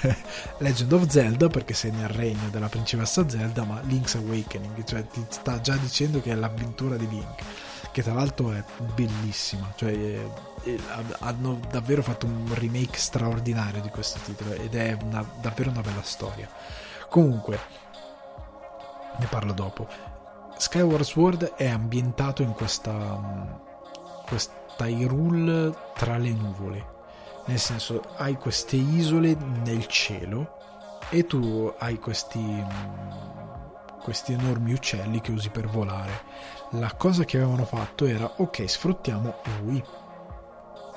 [0.59, 5.25] Legend of Zelda perché sei nel regno della principessa Zelda ma Link's Awakening cioè ti
[5.29, 7.43] sta già dicendo che è l'avventura di Link
[7.97, 8.63] che tra l'altro è
[8.95, 10.31] bellissima cioè eh,
[10.65, 10.79] eh,
[11.21, 16.03] hanno davvero fatto un remake straordinario di questo titolo ed è una, davvero una bella
[16.03, 16.47] storia
[17.09, 17.59] comunque
[19.17, 19.89] ne parlo dopo
[20.59, 23.61] Skyward Sword è ambientato in questa,
[24.27, 26.95] questa Hyrule tra le nuvole.
[27.45, 30.57] Nel senso, hai queste isole nel cielo
[31.11, 32.65] e tu hai questi,
[34.07, 36.23] questi enormi uccelli che usi per volare.
[36.71, 39.83] La cosa che avevano fatto era, ok, sfruttiamo lui.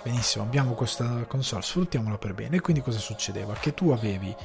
[0.04, 2.58] Benissimo, abbiamo questa console, sfruttiamola per bene.
[2.58, 3.56] E quindi cosa succedeva?
[3.56, 4.36] Che tu avevi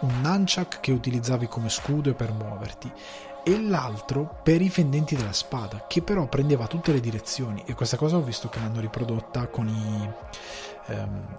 [0.00, 2.92] un nunchuck che utilizzavi come scudo per muoverti
[3.44, 7.62] e l'altro per i fendenti della spada, che però prendeva tutte le direzioni.
[7.64, 10.10] E questa cosa ho visto che l'hanno riprodotta con i,
[10.86, 11.38] ehm,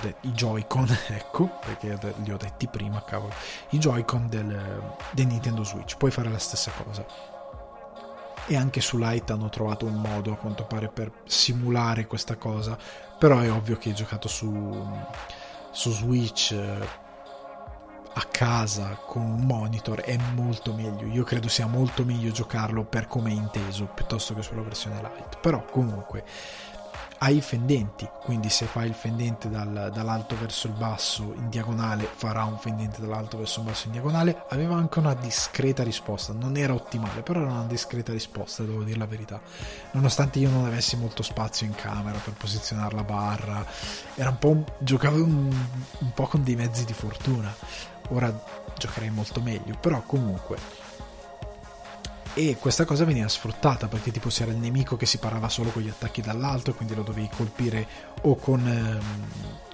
[0.00, 3.32] de- i Joy-Con, ecco, perché li ho detti prima, cavolo,
[3.70, 5.96] i Joy-Con del, del Nintendo Switch.
[5.96, 7.04] Puoi fare la stessa cosa.
[8.46, 12.78] E anche su Lite hanno trovato un modo, a quanto pare, per simulare questa cosa.
[13.18, 14.86] Però è ovvio che giocato su,
[15.70, 16.54] su Switch
[18.18, 21.06] a casa con un monitor è molto meglio.
[21.06, 25.38] Io credo sia molto meglio giocarlo per come è inteso piuttosto che sulla versione light.
[25.40, 26.24] Però comunque
[27.18, 32.08] hai i fendenti, quindi se fai il fendente dal, dall'alto verso il basso in diagonale
[32.14, 34.44] farà un fendente dall'alto verso il basso in diagonale.
[34.50, 38.98] Aveva anche una discreta risposta, non era ottimale, però era una discreta risposta, devo dire
[38.98, 39.40] la verità.
[39.92, 43.64] Nonostante io non avessi molto spazio in camera per posizionare la barra,
[44.14, 45.66] era un po' giocavo un,
[45.98, 47.54] un po' con dei mezzi di fortuna
[48.10, 48.32] ora
[48.76, 50.87] giocherei molto meglio, però comunque.
[52.38, 55.82] E questa cosa veniva sfruttata perché tipo c'era il nemico che si parava solo con
[55.82, 57.84] gli attacchi dall'alto, quindi lo dovevi colpire
[58.22, 59.00] o con, ehm,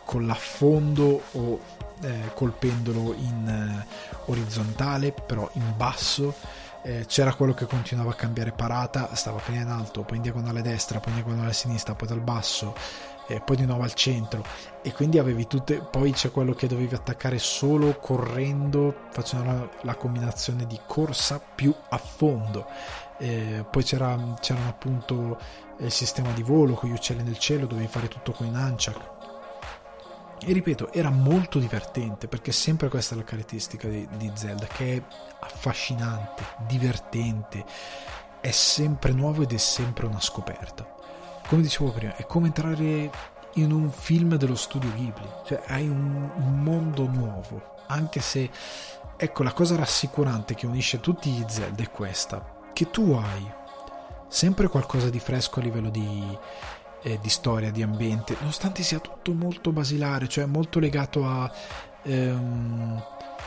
[0.03, 1.61] con l'affondo o
[2.01, 3.87] eh, colpendolo in eh,
[4.31, 6.35] orizzontale, però in basso.
[6.81, 10.63] Eh, c'era quello che continuava a cambiare parata, stava prima in alto, poi in diagonale
[10.63, 12.75] destra, poi in diagonale sinistra, poi dal basso
[13.27, 14.45] e poi di nuovo al centro.
[14.83, 19.95] E quindi avevi tutte poi c'è quello che dovevi attaccare solo correndo facendo la, la
[19.95, 22.67] combinazione di corsa più affondo
[23.19, 25.39] eh, poi c'era, c'era appunto
[25.79, 29.13] il sistema di volo con gli uccelli nel cielo dovevi fare tutto con i nunchuck.
[30.47, 34.97] E ripeto era molto divertente perché sempre questa è la caratteristica di, di Zelda che
[34.97, 35.03] è
[35.41, 37.65] affascinante divertente
[38.41, 40.94] è sempre nuovo ed è sempre una scoperta
[41.47, 43.11] come dicevo prima, è come entrare
[43.55, 46.31] in un film dello studio Ghibli, cioè hai un,
[46.63, 48.51] mondo nuovo, anche se,
[49.17, 53.53] ecco, la cosa rassicurante che unisce tutti gli Zelda è questa, che tu hai
[54.29, 56.37] sempre qualcosa di fresco a livello di,
[57.03, 61.51] eh, di storia, di ambiente, nonostante sia tutto molto basilare, cioè molto legato a...
[62.03, 63.03] Ehm,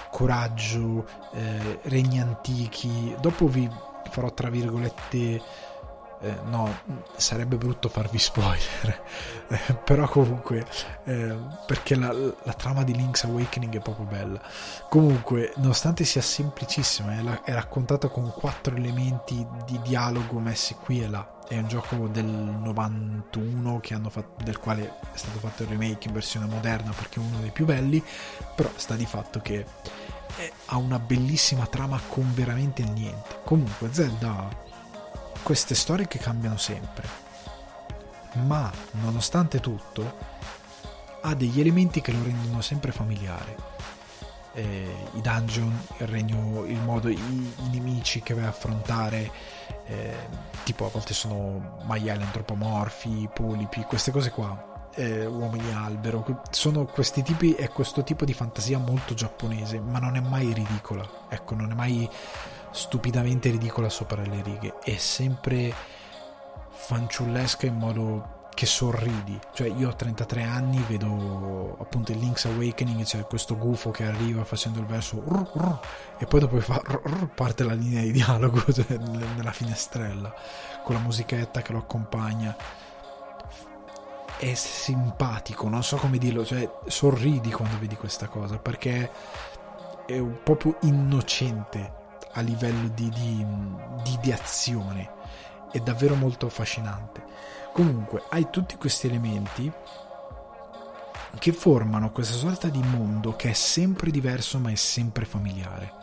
[0.09, 3.15] coraggio, eh, regni antichi.
[3.19, 3.69] Dopo vi
[4.09, 5.41] farò tra virgolette
[6.19, 6.79] eh, no,
[7.15, 9.03] sarebbe brutto farvi spoiler,
[9.49, 10.65] eh, però comunque,
[11.03, 14.41] eh, perché la, la, trama di Link's Awakening è proprio bella.
[14.89, 21.03] Comunque, nonostante sia semplicissima, è, la, è raccontata con quattro elementi di dialogo messi qui
[21.03, 21.35] e là.
[21.47, 26.45] È un gioco del 91 fatto, del quale è stato fatto il remake in versione
[26.45, 28.03] moderna perché è uno dei più belli,
[28.55, 29.65] però sta di fatto che
[30.65, 33.39] ha una bellissima trama con veramente niente.
[33.45, 34.65] Comunque Zelda
[35.47, 37.07] queste storie che cambiano sempre,
[38.45, 38.69] ma
[38.99, 40.17] nonostante tutto
[41.21, 43.55] ha degli elementi che lo rendono sempre familiare.
[44.51, 49.31] eh, i dungeon, il regno, il modo, i, i nemici che vai a affrontare,
[49.85, 50.15] eh,
[50.65, 54.89] tipo a volte sono maiali antropomorfi, polipi, queste cose qua.
[54.95, 60.15] Eh, uomini albero sono questi tipi è questo tipo di fantasia molto giapponese ma non
[60.15, 62.09] è mai ridicola ecco non è mai
[62.77, 65.73] stupidamente ridicola sopra le righe è sempre
[66.69, 69.39] fanciullesca in modo che sorridi.
[69.53, 74.43] Cioè, io ho 33 anni, vedo appunto il Link's Awakening, c'è questo gufo che arriva
[74.43, 75.79] facendo il verso rrr, rrr,
[76.19, 80.33] e poi dopo fa, rrr, parte la linea di dialogo cioè, nella finestrella
[80.83, 82.55] con la musichetta che lo accompagna.
[84.37, 89.11] È simpatico, non so come dirlo, cioè sorridi quando vedi questa cosa perché
[90.05, 90.21] è
[90.57, 91.96] più innocente
[92.37, 93.45] a livello di, di,
[94.03, 95.15] di, di azione.
[95.71, 97.27] È davvero molto affascinante
[97.77, 99.71] Comunque hai tutti questi elementi
[101.37, 105.93] che formano questa sorta di mondo che è sempre diverso ma è sempre familiare.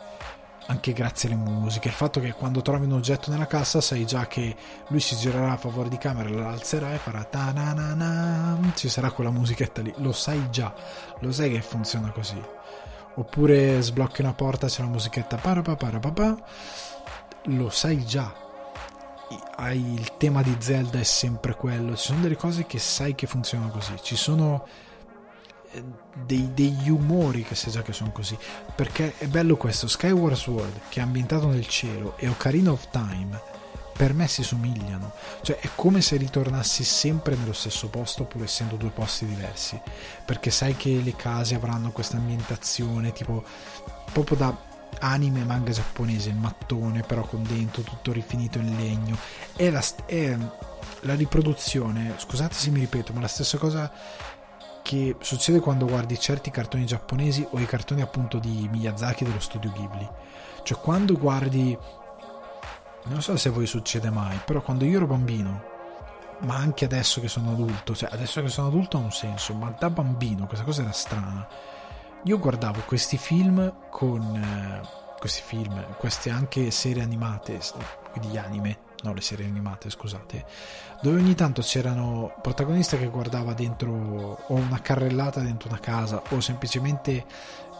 [0.67, 4.25] Anche grazie alle musiche, il fatto che quando trovi un oggetto nella cassa sai già
[4.25, 4.55] che
[4.87, 8.71] lui si girerà a favore di camera, la alzerà e farà ta na na na
[8.73, 10.73] ci sarà quella musichetta lì, lo sai già,
[11.19, 12.41] lo sai che funziona così.
[13.15, 15.37] Oppure sblocchi una porta, c'è la musichetta
[17.45, 18.33] lo sai già,
[19.55, 23.27] hai il tema di Zelda è sempre quello, ci sono delle cose che sai che
[23.27, 24.67] funzionano così, ci sono
[25.71, 25.83] eh,
[26.25, 28.37] dei, degli umori che sai già che sono così,
[28.75, 33.54] perché è bello questo, Skyward Sword che è ambientato nel cielo e Ocarina of Time
[33.97, 38.75] per me si somigliano, cioè è come se ritornassi sempre nello stesso posto pur essendo
[38.75, 39.79] due posti diversi,
[40.25, 43.43] perché sai che le case avranno questa ambientazione tipo
[44.11, 44.57] proprio da
[44.99, 49.17] anime manga giapponese, il mattone però con dentro tutto rifinito in legno.
[49.55, 50.37] È la, è
[51.01, 53.91] la riproduzione, scusate se mi ripeto, ma la stessa cosa
[54.81, 59.71] che succede quando guardi certi cartoni giapponesi o i cartoni appunto di Miyazaki dello studio
[59.71, 60.07] Ghibli.
[60.63, 61.77] Cioè quando guardi,
[63.05, 65.73] non so se a voi succede mai, però quando io ero bambino,
[66.39, 69.73] ma anche adesso che sono adulto, cioè adesso che sono adulto ha un senso, ma
[69.77, 71.47] da bambino questa cosa era strana.
[72.23, 74.81] Io guardavo questi film con eh,
[75.19, 77.59] questi film, queste anche serie animate,
[78.11, 80.45] quindi anime, no le serie animate, scusate,
[81.01, 86.39] dove ogni tanto c'erano protagonisti che guardava dentro o una carrellata dentro una casa o
[86.41, 87.25] semplicemente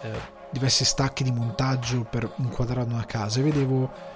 [0.02, 0.20] eh,
[0.52, 3.40] diversi stacchi di montaggio per inquadrare una casa.
[3.40, 4.15] E vedevo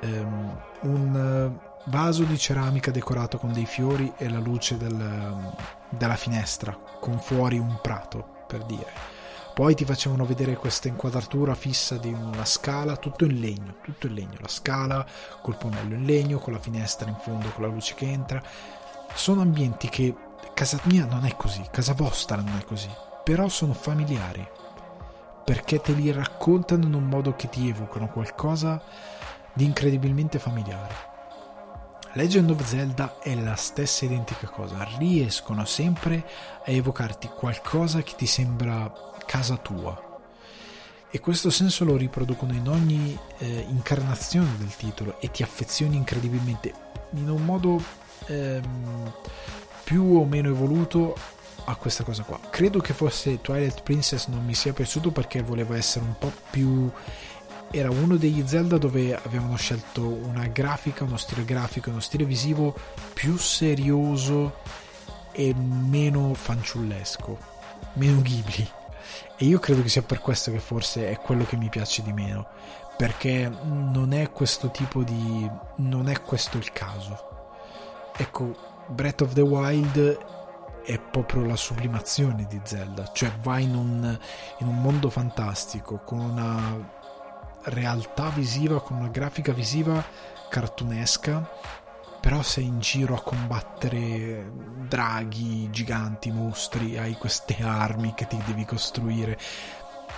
[0.00, 5.54] ehm, un eh, vaso di ceramica decorato con dei fiori e la luce del,
[5.88, 9.16] della finestra con fuori un prato per dire
[9.58, 14.14] poi ti facevano vedere questa inquadratura fissa di una scala, tutto in legno, tutto in
[14.14, 15.04] legno, la scala
[15.42, 18.40] col pannello in legno, con la finestra in fondo, con la luce che entra.
[19.14, 20.14] Sono ambienti che
[20.54, 22.88] casa mia non è così, casa vostra non è così,
[23.24, 24.48] però sono familiari,
[25.44, 28.80] perché te li raccontano in un modo che ti evocano qualcosa
[29.58, 30.94] di incredibilmente familiare.
[32.12, 36.24] Legend of Zelda è la stessa identica cosa, riescono sempre
[36.64, 38.88] a evocarti qualcosa che ti sembra
[39.26, 40.20] casa tua.
[41.10, 46.72] E questo senso lo riproducono in ogni eh, incarnazione del titolo e ti affezioni incredibilmente
[47.14, 47.82] in un modo
[48.26, 49.12] ehm,
[49.82, 51.16] più o meno evoluto
[51.64, 52.38] a questa cosa qua.
[52.48, 56.88] Credo che forse Twilight Princess non mi sia piaciuto perché voleva essere un po' più
[57.70, 62.74] era uno degli Zelda dove avevano scelto una grafica, uno stile grafico, uno stile visivo
[63.12, 64.60] più serioso
[65.32, 67.38] e meno fanciullesco,
[67.94, 68.68] meno Ghibli.
[69.36, 72.12] E io credo che sia per questo che forse è quello che mi piace di
[72.12, 72.46] meno,
[72.96, 75.48] perché non è questo tipo di...
[75.76, 77.26] non è questo il caso.
[78.16, 78.56] Ecco,
[78.88, 80.18] Breath of the Wild
[80.84, 84.18] è proprio la sublimazione di Zelda, cioè vai in un,
[84.58, 86.96] in un mondo fantastico con una
[87.70, 90.04] realtà visiva, con una grafica visiva
[90.48, 91.46] cartunesca
[92.20, 94.50] però sei in giro a combattere
[94.86, 99.38] draghi, giganti, mostri, hai queste armi che ti devi costruire.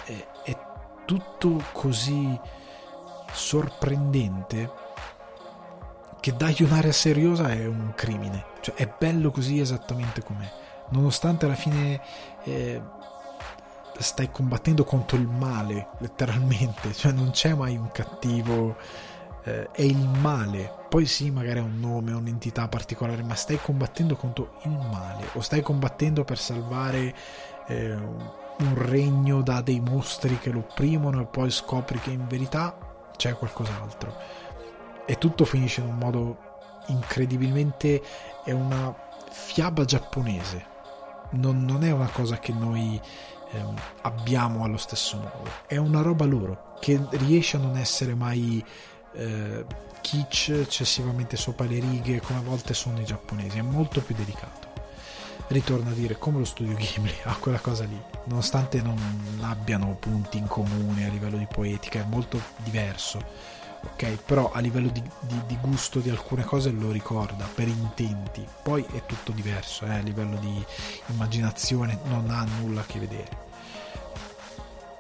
[0.04, 0.58] È, è
[1.04, 2.38] tutto così
[3.32, 4.72] sorprendente
[6.20, 8.46] che dargli un'area seriosa è un crimine.
[8.60, 10.50] Cioè è bello così esattamente com'è.
[10.88, 12.00] Nonostante alla fine
[12.44, 12.82] eh,
[14.02, 16.92] stai combattendo contro il male, letteralmente.
[17.00, 18.76] Cioè non c'è mai un cattivo
[19.44, 20.78] eh, è il male.
[20.88, 25.40] Poi sì, magari ha un nome, un'entità particolare, ma stai combattendo contro il male o
[25.40, 27.14] stai combattendo per salvare
[27.66, 32.76] eh, un regno da dei mostri che lo opprimono e poi scopri che in verità
[33.16, 34.14] c'è qualcos'altro.
[35.06, 36.38] E tutto finisce in un modo
[36.86, 38.02] incredibilmente...
[38.44, 38.94] è una
[39.30, 40.66] fiaba giapponese.
[41.32, 43.00] non, non è una cosa che noi
[43.52, 48.64] ehm, abbiamo allo stesso modo, è una roba loro che riesce a non essere mai
[49.12, 49.64] eh,
[50.00, 54.68] kitsch, eccessivamente sopra le righe come a volte sono i giapponesi, è molto più delicato.
[55.48, 58.98] Ritorno a dire come lo studio Ghibli ha quella cosa lì, nonostante non
[59.40, 64.18] abbiano punti in comune a livello di poetica, è molto diverso ok?
[64.24, 68.84] Però a livello di, di, di, gusto di alcune cose lo ricorda per intenti, poi
[68.92, 69.94] è tutto diverso, eh?
[69.94, 70.64] a livello di
[71.06, 73.48] immaginazione non ha nulla a che vedere.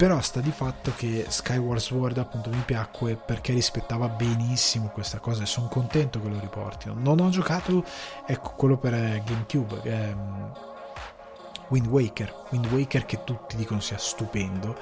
[0.00, 5.42] Però sta di fatto che Skyward Sword appunto mi piacque perché rispettava benissimo questa cosa
[5.42, 6.94] e sono contento che lo riportino.
[6.96, 7.84] Non ho giocato,
[8.24, 10.52] ecco, quello per eh, GameCube, ehm,
[11.68, 14.74] Wind Waker, Wind Waker che tutti dicono sia stupendo.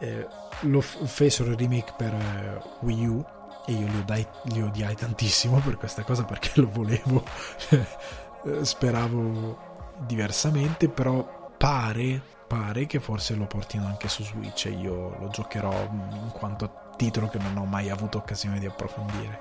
[0.00, 0.26] Eh,
[0.62, 3.24] lo f- fecero il remake per eh, Wii U
[3.66, 7.24] e io li, odai, li odiai tantissimo per questa cosa perché lo volevo.
[8.42, 15.16] Eh, speravo diversamente però pare pare che forse lo portino anche su Switch e io
[15.20, 19.40] lo giocherò in quanto titolo che non ho mai avuto occasione di approfondire.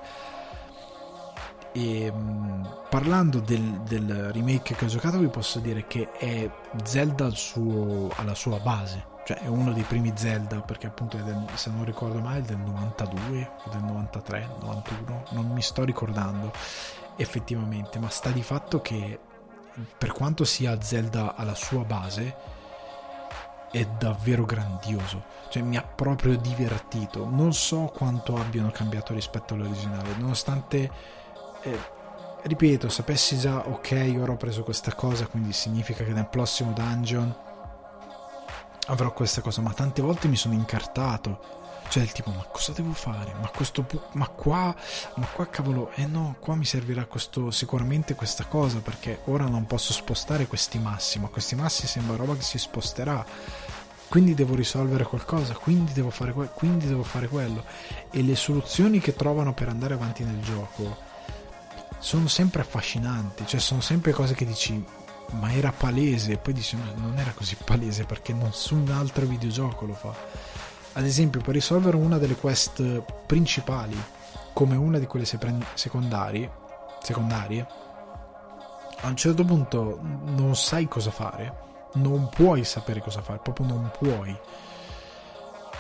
[1.72, 6.48] E mm, parlando del, del, remake che ho giocato vi posso dire che è
[6.84, 11.46] Zelda al suo, alla sua base cioè è uno dei primi Zelda perché appunto del,
[11.54, 16.52] se non ricordo mai è del 92 o del 93 91 non mi sto ricordando
[17.16, 19.20] effettivamente ma sta di fatto che
[20.00, 22.36] per quanto sia Zelda alla sua base
[23.72, 25.24] è davvero grandioso.
[25.50, 27.30] Cioè mi ha proprio divertito.
[27.30, 30.92] Non so quanto abbiano cambiato rispetto all'originale nonostante
[31.62, 31.80] eh,
[32.42, 37.48] ripeto sapessi già ok ora ho preso questa cosa quindi significa che nel prossimo dungeon
[38.90, 41.58] avrò questa cosa, ma tante volte mi sono incartato.
[41.90, 43.34] Cioè, il tipo, ma cosa devo fare?
[43.42, 44.76] Ma questo, ma qua,
[45.16, 49.66] ma qua cavolo, eh no, qua mi servirà questo, sicuramente questa cosa, perché ora non
[49.66, 53.26] posso spostare questi massi, ma questi massi sembra roba che si sposterà.
[54.08, 57.64] Quindi devo risolvere qualcosa, quindi devo fare, que- quindi devo fare quello.
[58.12, 61.08] E le soluzioni che trovano per andare avanti nel gioco
[62.00, 64.84] sono sempre affascinanti, cioè sono sempre cose che dici,
[65.32, 69.94] ma era palese, poi dice ma non era così palese perché nessun altro videogioco lo
[69.94, 70.14] fa.
[70.94, 73.98] Ad esempio, per risolvere una delle quest principali,
[74.54, 76.52] come una di quelle secondarie,
[77.02, 77.68] secondarie,
[79.02, 83.92] a un certo punto non sai cosa fare, non puoi sapere cosa fare, proprio non
[83.98, 84.38] puoi,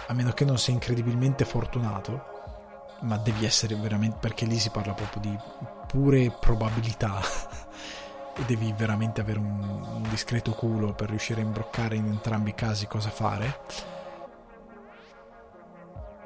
[0.07, 2.37] a meno che non sei incredibilmente fortunato,
[3.01, 5.37] ma devi essere veramente, perché lì si parla proprio di
[5.87, 7.19] pure probabilità
[8.39, 12.55] e devi veramente avere un, un discreto culo per riuscire a imbroccare in entrambi i
[12.55, 13.59] casi cosa fare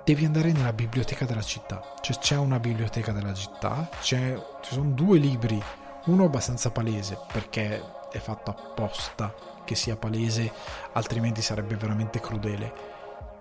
[0.03, 1.93] devi andare nella biblioteca della città.
[2.01, 4.18] Cioè c'è una biblioteca della città, ci
[4.61, 5.61] sono due libri,
[6.05, 9.34] uno abbastanza palese perché è fatto apposta
[9.64, 10.51] che sia palese,
[10.91, 12.93] altrimenti sarebbe veramente crudele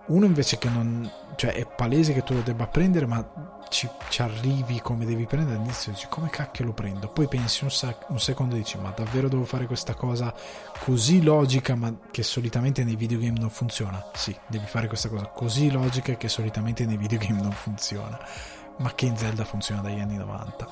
[0.06, 4.20] uno invece che non cioè è palese che tu lo debba prendere ma ci, ci
[4.20, 7.08] arrivi come devi prendere all'inizio dici come cacchio lo prendo?
[7.08, 10.34] Poi pensi un, sac- un secondo e dici ma davvero devo fare questa cosa
[10.80, 14.04] così logica ma che solitamente nei videogame non funziona?
[14.14, 18.18] Sì devi fare questa cosa così logica che solitamente nei videogame non funziona
[18.78, 20.68] ma che in Zelda funziona dagli anni 90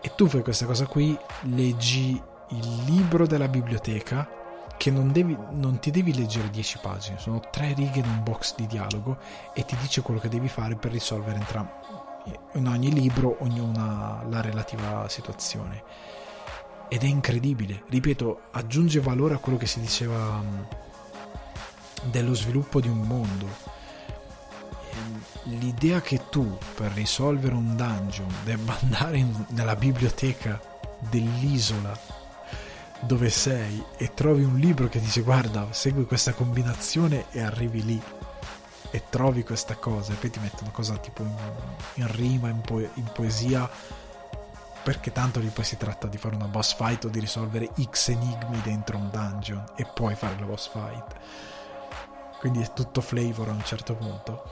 [0.00, 2.20] e tu fai questa cosa qui leggi
[2.50, 4.42] il libro della biblioteca
[4.76, 8.54] che non, devi, non ti devi leggere 10 pagine, sono tre righe in un box
[8.54, 9.18] di dialogo
[9.54, 11.70] e ti dice quello che devi fare per risolvere entrambi,
[12.54, 15.82] in ogni libro ognuna la relativa situazione.
[16.88, 20.42] Ed è incredibile, ripeto, aggiunge valore a quello che si diceva
[22.04, 23.46] dello sviluppo di un mondo.
[24.90, 25.22] Ehm,
[25.58, 30.60] l'idea che tu per risolvere un dungeon debba andare in, nella biblioteca
[31.10, 31.98] dell'isola
[33.06, 38.02] dove sei e trovi un libro che dice guarda segui questa combinazione e arrivi lì.
[38.90, 41.34] E trovi questa cosa e poi ti mettono cosa tipo in,
[41.94, 43.68] in rima, in, po- in, poesia
[44.84, 48.08] perché tanto lì poi si tratta di fare una boss fight o di risolvere x
[48.10, 51.16] enigmi dentro un dungeon e poi fare la boss fight.
[52.38, 54.44] Quindi è tutto flavor a un certo punto.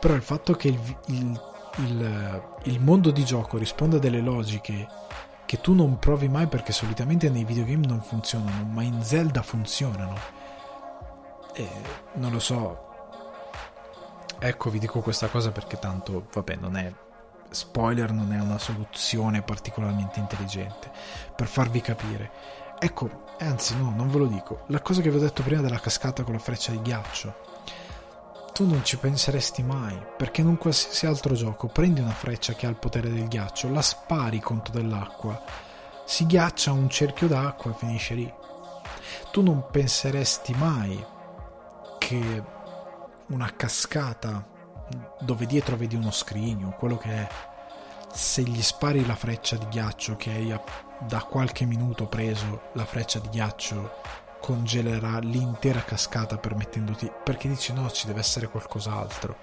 [0.00, 1.42] Però il fatto che il, il,
[1.76, 4.88] il, il mondo di gioco risponda a delle logiche
[5.50, 10.14] che tu non provi mai perché solitamente nei videogame non funzionano, ma in Zelda funzionano.
[11.54, 11.68] E
[12.14, 12.86] non lo so.
[14.38, 16.94] Ecco, vi dico questa cosa perché tanto, vabbè, non è
[17.50, 20.88] spoiler, non è una soluzione particolarmente intelligente
[21.34, 22.30] per farvi capire.
[22.78, 24.66] Ecco, anzi no, non ve lo dico.
[24.68, 27.49] La cosa che vi ho detto prima della cascata con la freccia di ghiaccio
[28.52, 32.66] tu non ci penseresti mai, perché in un qualsiasi altro gioco prendi una freccia che
[32.66, 35.42] ha il potere del ghiaccio, la spari contro dell'acqua,
[36.04, 38.32] si ghiaccia un cerchio d'acqua e finisce lì.
[39.30, 41.04] Tu non penseresti mai
[41.98, 42.42] che
[43.28, 44.44] una cascata
[45.20, 47.28] dove dietro vedi uno scrigno, quello che è,
[48.12, 50.60] se gli spari la freccia di ghiaccio che hai
[51.06, 53.92] da qualche minuto preso, la freccia di ghiaccio
[54.40, 59.36] congelerà l'intera cascata permettendoti perché dici no ci deve essere qualcos'altro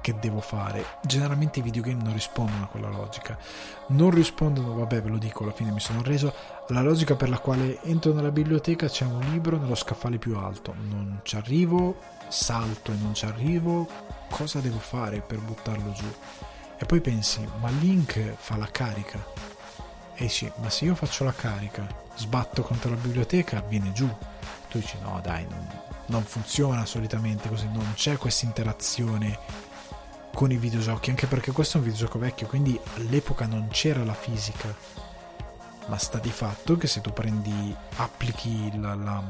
[0.00, 0.84] che devo fare.
[1.02, 3.38] Generalmente i videogame non rispondono a quella logica.
[3.88, 6.32] Non rispondono vabbè ve lo dico alla fine mi sono reso.
[6.68, 10.74] Alla logica per la quale entro nella biblioteca c'è un libro nello scaffale più alto.
[10.74, 13.86] Non ci arrivo salto e non ci arrivo.
[14.30, 16.12] Cosa devo fare per buttarlo giù?
[16.78, 19.18] E poi pensi ma Link fa la carica.
[20.14, 24.08] E dici ma se io faccio la carica sbatto contro la biblioteca viene giù
[24.70, 25.66] tu dici no dai non,
[26.06, 29.38] non funziona solitamente così non c'è questa interazione
[30.32, 31.10] con i videogiochi.
[31.10, 34.74] Anche perché questo è un videogioco vecchio quindi all'epoca non c'era la fisica.
[35.86, 39.22] Ma sta di fatto che se tu prendi applichi la, la,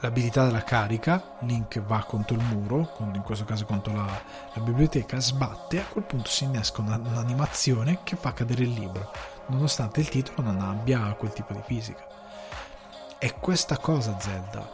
[0.00, 5.20] l'abilità della carica Link va contro il muro in questo caso contro la, la biblioteca
[5.20, 9.10] sbatte a quel punto si innesca una, un'animazione che fa cadere il libro
[9.46, 12.04] nonostante il titolo non abbia quel tipo di fisica
[13.22, 14.68] è questa cosa Zelda.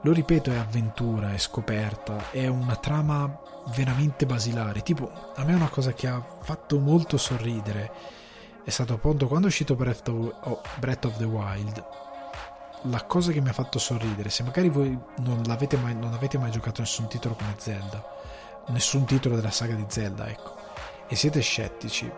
[0.00, 3.38] Lo ripeto, è avventura, è scoperta, è una trama
[3.74, 4.80] veramente basilare.
[4.80, 7.92] Tipo, a me una cosa che ha fatto molto sorridere
[8.64, 11.84] è stato appunto quando è uscito Breath of, oh, Breath of the Wild.
[12.84, 16.50] La cosa che mi ha fatto sorridere, se magari voi non, mai, non avete mai
[16.50, 18.02] giocato nessun titolo come Zelda,
[18.68, 20.56] nessun titolo della saga di Zelda, ecco,
[21.06, 22.10] e siete scettici,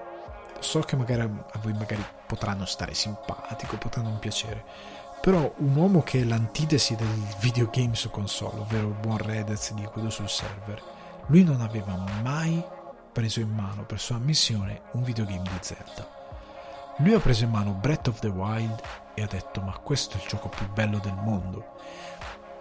[0.60, 4.94] so che magari a voi magari potranno stare simpatico, potranno non piacere,
[5.26, 7.08] però un uomo che è l'antitesi del
[7.40, 10.80] videogame su console, ovvero il buon Redez di quello sul server,
[11.26, 12.62] lui non aveva mai
[13.10, 16.08] preso in mano per sua missione un videogame di Zelda.
[16.98, 18.80] Lui ha preso in mano Breath of the Wild
[19.14, 21.74] e ha detto ma questo è il gioco più bello del mondo.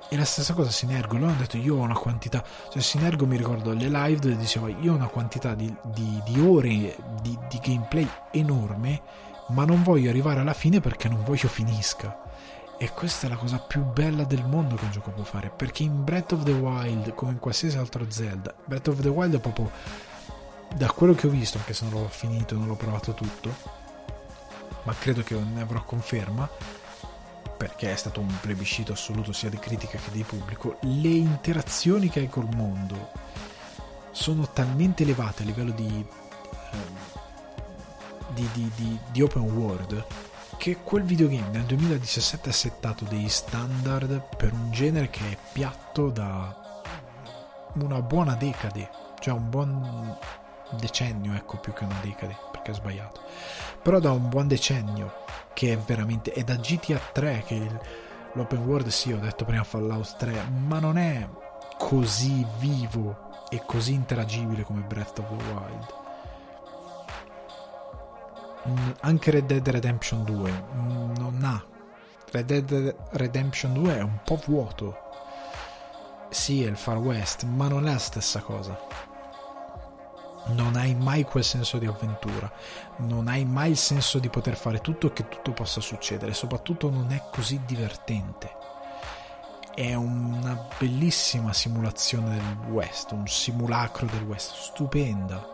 [0.09, 3.37] E la stessa cosa Sinergo, lui ha detto io ho una quantità, cioè Sinergo mi
[3.37, 7.59] ricordo le live dove diceva io ho una quantità di, di, di ore di, di
[7.61, 9.03] gameplay enorme
[9.49, 12.24] ma non voglio arrivare alla fine perché non voglio finisca
[12.77, 15.83] e questa è la cosa più bella del mondo che un gioco può fare, perché
[15.83, 19.39] in Breath of the Wild, come in qualsiasi altro Zelda, Breath of the Wild è
[19.39, 19.71] proprio,
[20.75, 23.53] da quello che ho visto, anche se non l'ho finito, non l'ho provato tutto,
[24.83, 26.49] ma credo che ne avrò conferma,
[27.57, 32.19] perché è stato un plebiscito assoluto sia di critica che di pubblico, le interazioni che
[32.19, 33.11] hai col mondo
[34.11, 36.05] sono talmente elevate a livello di,
[36.71, 36.97] ehm,
[38.33, 40.05] di, di, di, di open world
[40.65, 46.09] che quel videogame nel 2017 ha settato dei standard per un genere che è piatto
[46.09, 46.81] da
[47.73, 48.89] una buona decade,
[49.19, 50.17] cioè un buon
[50.79, 53.21] decennio, ecco, più che una decade, perché ho sbagliato.
[53.83, 55.13] Però da un buon decennio
[55.53, 57.79] che è veramente è da GTA 3 che il,
[58.33, 61.29] l'open world sì, ho detto prima Fallout 3, ma non è
[61.77, 66.04] così vivo e così interagibile come Breath of the Wild
[69.01, 71.73] anche Red Dead Redemption 2 non ha
[72.31, 74.97] Red Dead Redemption 2 è un po' vuoto.
[76.29, 78.77] Sì è il Far West ma non è la stessa cosa.
[80.47, 82.51] Non hai mai quel senso di avventura.
[82.97, 86.89] Non hai mai il senso di poter fare tutto e che tutto possa succedere soprattutto
[86.89, 88.51] non è così divertente.
[89.73, 95.53] È una bellissima simulazione del West un simulacro del West stupenda.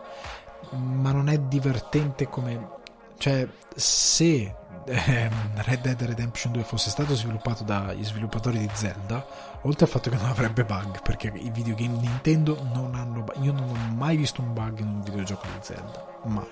[0.72, 2.80] Ma non è divertente come
[3.22, 3.46] cioè,
[3.76, 4.52] se
[4.84, 9.24] ehm, Red Dead Redemption 2 fosse stato sviluppato dagli sviluppatori di Zelda,
[9.62, 13.36] oltre al fatto che non avrebbe bug, perché i videogame Nintendo non hanno bug.
[13.44, 16.04] Io non ho mai visto un bug in un videogioco di Zelda.
[16.24, 16.50] Mai.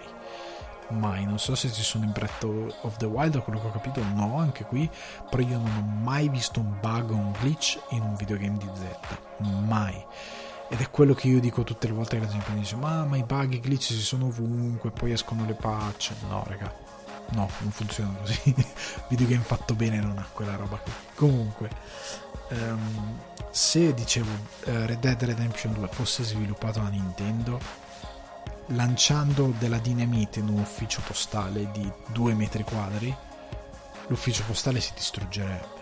[0.91, 1.25] Mai.
[1.25, 2.45] Non so se ci sono in Breath
[2.83, 4.89] of the Wild, da quello che ho capito, no, anche qui.
[5.29, 8.71] Però io non ho mai visto un bug o un glitch in un videogame di
[8.75, 9.19] Zelda.
[9.67, 10.07] Mai
[10.73, 13.05] ed è quello che io dico tutte le volte che la gente mi dice ma,
[13.05, 16.13] ma i bug, i glitch ci sono ovunque, poi escono le patch.
[16.29, 16.73] No, raga,
[17.31, 18.55] no, non funziona così.
[19.09, 20.93] Videogame fatto bene non ha quella roba qui.
[21.17, 21.71] Comunque,
[22.51, 23.19] um,
[23.51, 27.59] se dicevo uh, Red Dead Redemption 2 fosse sviluppato da Nintendo,
[28.67, 33.13] lanciando della dinamite in un ufficio postale di 2 metri quadri,
[34.07, 35.80] l'ufficio postale si distruggerebbe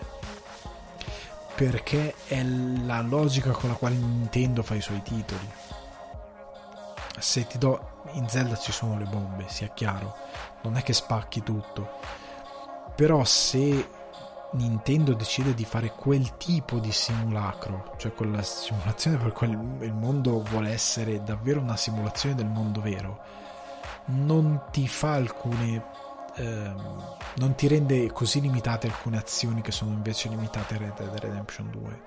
[1.58, 5.50] perché è la logica con la quale Nintendo fa i suoi titoli.
[7.18, 10.14] Se ti do in Zelda ci sono le bombe, sia chiaro,
[10.62, 11.98] non è che spacchi tutto.
[12.94, 13.88] Però se
[14.52, 20.40] Nintendo decide di fare quel tipo di simulacro, cioè quella simulazione per cui il mondo
[20.44, 23.20] vuole essere davvero una simulazione del mondo vero,
[24.04, 25.97] non ti fa alcune
[26.38, 31.18] ehm, non ti rende così limitate alcune azioni che sono invece limitate a Red Dead
[31.18, 32.00] Redemption 2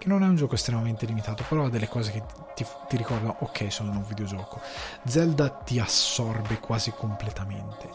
[0.00, 2.22] che non è un gioco estremamente limitato però ha delle cose che
[2.54, 4.58] ti, ti ricordano ok sono un videogioco.
[5.04, 7.88] Zelda ti assorbe quasi completamente.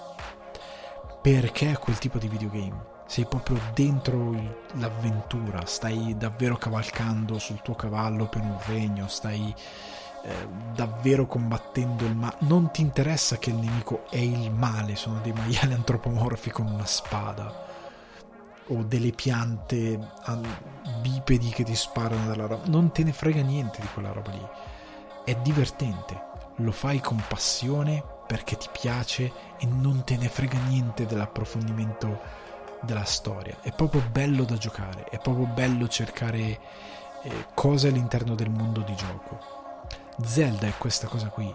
[1.19, 2.93] Perché è quel tipo di videogame?
[3.07, 4.35] Sei proprio dentro
[4.73, 9.51] l'avventura stai davvero cavalcando sul tuo cavallo per un regno stai
[10.27, 12.37] eh, davvero combattendo il male.
[12.39, 16.85] Non ti interessa che il nemico è il male, sono dei maiali antropomorfi con una
[16.85, 17.63] spada
[18.69, 19.99] o delle piante
[21.01, 22.63] bipedi che ti sparano dalla roba.
[22.65, 24.47] Non te ne frega niente di quella roba lì.
[25.23, 26.19] È divertente,
[26.57, 32.19] lo fai con passione perché ti piace e non te ne frega niente dell'approfondimento
[32.81, 33.57] della storia.
[33.61, 36.59] È proprio bello da giocare, è proprio bello cercare
[37.21, 39.54] eh, cose all'interno del mondo di gioco.
[40.23, 41.53] Zelda è questa cosa qui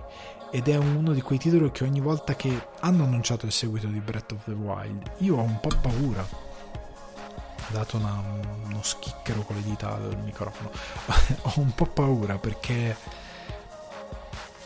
[0.51, 4.01] ed è uno di quei titoli che ogni volta che hanno annunciato il seguito di
[4.01, 6.23] Breath of the Wild io ho un po' paura.
[6.23, 8.21] Ho dato una,
[8.65, 10.71] uno schicchero con le dita al microfono.
[11.43, 12.97] Ho un po' paura perché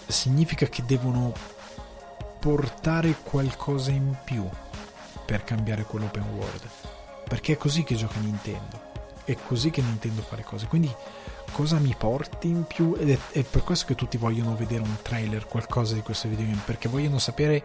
[0.06, 1.32] significa che devono
[2.38, 4.48] portare qualcosa in più
[5.26, 6.68] per cambiare quell'open world.
[7.28, 8.80] Perché è così che gioca Nintendo.
[9.24, 10.66] È così che Nintendo fa le cose.
[10.66, 10.94] Quindi
[11.52, 14.96] cosa mi porti in più ed è, è, per questo che tutti vogliono vedere un
[15.02, 17.64] trailer, qualcosa di questo videogame, perché vogliono sapere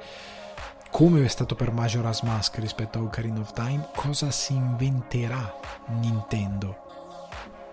[0.91, 5.53] come è stato per Majora's Mask rispetto a Ocarina of Time, cosa si inventerà
[5.99, 6.87] Nintendo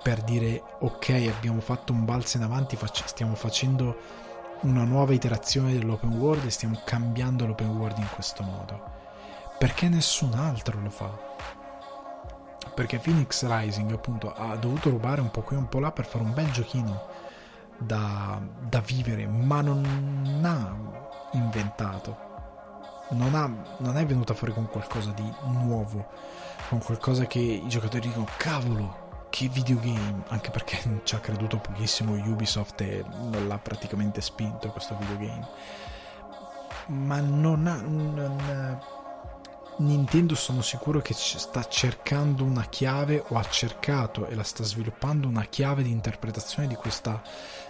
[0.07, 3.99] per dire ok abbiamo fatto un balzo in avanti, stiamo facendo
[4.61, 8.81] una nuova iterazione dell'open world e stiamo cambiando l'open world in questo modo.
[9.59, 11.26] Perché nessun altro lo fa
[12.77, 16.05] perché Phoenix Rising appunto ha dovuto rubare un po' qui e un po' là per
[16.05, 17.07] fare un bel giochino
[17.79, 22.25] da, da vivere, ma non ha inventato.
[23.13, 26.09] Non, ha, non, è venuta fuori con qualcosa di nuovo,
[26.69, 32.13] con qualcosa che i giocatori dicono cavolo, che videogame, anche perché ci ha creduto pochissimo
[32.13, 35.49] Ubisoft e non l'ha praticamente spinto questo videogame.
[36.89, 37.77] Ma non ha...
[37.81, 38.81] Non,
[39.79, 45.29] Nintendo sono sicuro che sta cercando una chiave o ha cercato e la sta sviluppando
[45.29, 47.23] una chiave di interpretazione di, questa,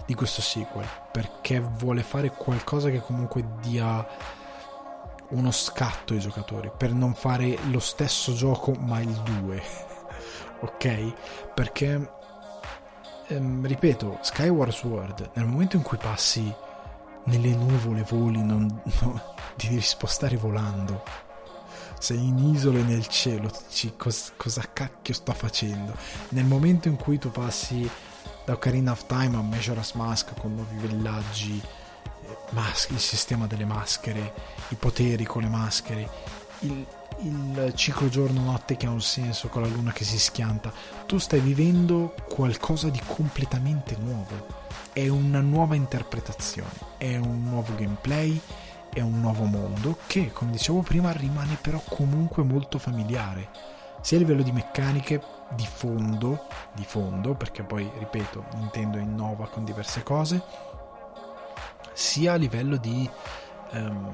[0.05, 4.07] di questo sequel perché vuole fare qualcosa che comunque dia
[5.31, 9.11] uno scatto ai giocatori per non fare lo stesso gioco ma il
[9.41, 9.63] 2
[10.63, 11.13] ok?
[11.55, 12.11] Perché
[13.27, 16.55] ehm, ripeto Skyward Sword nel momento in cui passi
[17.25, 21.26] nelle nuvole voli non, no, devi spostare volando
[21.99, 25.95] sei in isole nel cielo, dici cos- cosa cacchio sto facendo.
[26.31, 27.89] Nel momento in cui tu passi
[28.45, 33.65] da Ocarina of Time a Majora's Mask con nuovi villaggi, eh, mas- il sistema delle
[33.65, 34.33] maschere,
[34.69, 36.09] i poteri con le maschere,
[36.61, 36.87] il,
[37.21, 40.73] il ciclo giorno-notte che ha un senso con la luna che si schianta,
[41.07, 44.65] tu stai vivendo qualcosa di completamente nuovo.
[44.93, 48.41] È una nuova interpretazione, è un nuovo gameplay,
[48.97, 53.51] è un nuovo mondo che, come dicevo prima, rimane però comunque molto familiare,
[54.01, 59.65] sia a livello di meccaniche, di fondo, di fondo, perché poi, ripeto, Nintendo innova con
[59.65, 60.43] diverse cose,
[61.93, 63.09] sia a livello di
[63.73, 64.13] um,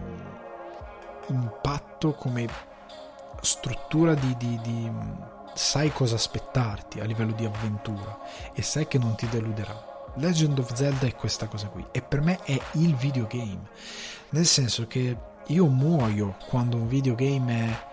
[1.29, 2.49] impatto come
[3.41, 4.91] struttura di, di, di
[5.55, 8.19] sai cosa aspettarti a livello di avventura
[8.53, 9.92] e sai che non ti deluderà.
[10.17, 13.69] Legend of Zelda è questa cosa qui e per me è il videogame
[14.31, 15.17] nel senso che
[15.47, 17.91] io muoio quando un videogame è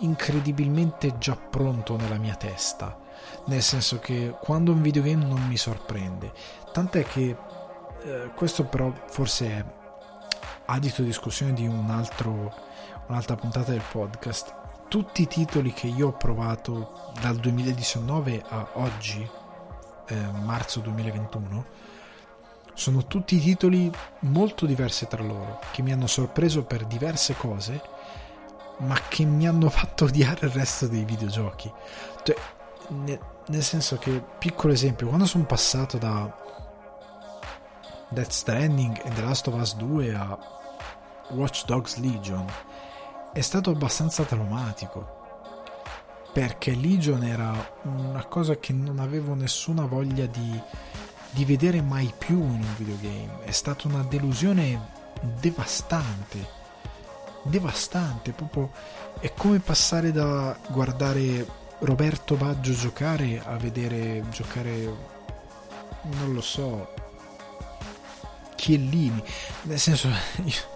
[0.00, 2.98] incredibilmente già pronto nella mia testa.
[3.46, 6.32] Nel senso che quando un videogame non mi sorprende.
[6.72, 7.36] Tant'è che
[8.04, 9.64] eh, questo però forse è
[10.66, 12.54] adito discussione di un altro,
[13.08, 14.54] un'altra puntata del podcast.
[14.88, 19.28] Tutti i titoli che io ho provato dal 2019 a oggi,
[20.08, 21.64] eh, marzo 2021,
[22.74, 27.80] sono tutti titoli molto diversi tra loro, che mi hanno sorpreso per diverse cose,
[28.78, 31.72] ma che mi hanno fatto odiare il resto dei videogiochi.
[32.22, 32.36] Cioè,
[32.88, 36.30] nel, nel senso che, piccolo esempio, quando sono passato da
[38.10, 40.38] Death Stranding e The Last of Us 2 a
[41.30, 42.46] Watch Dogs Legion,
[43.32, 45.15] è stato abbastanza traumatico.
[46.36, 50.60] Perché Legion era una cosa che non avevo nessuna voglia di
[51.30, 53.44] di vedere mai più in un videogame.
[53.44, 54.88] È stata una delusione
[55.38, 56.64] devastante.
[57.42, 58.70] Devastante, proprio
[59.20, 61.46] è come passare da guardare
[61.80, 65.14] Roberto Baggio giocare a vedere giocare
[66.02, 66.94] non lo so
[68.54, 69.22] Chiellini
[69.62, 70.08] nel senso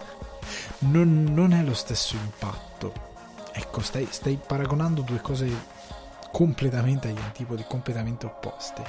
[0.80, 2.69] non, non è lo stesso impatto.
[3.52, 5.78] Ecco, stai, stai paragonando due cose
[6.30, 8.82] completamente agli antipodi, completamente opposte.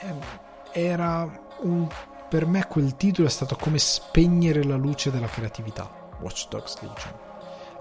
[0.00, 0.20] Ehm,
[0.72, 1.28] era
[1.60, 1.88] un,
[2.28, 5.90] per me quel titolo è stato come spegnere la luce della creatività.
[6.20, 7.12] Watch Dogs Legion.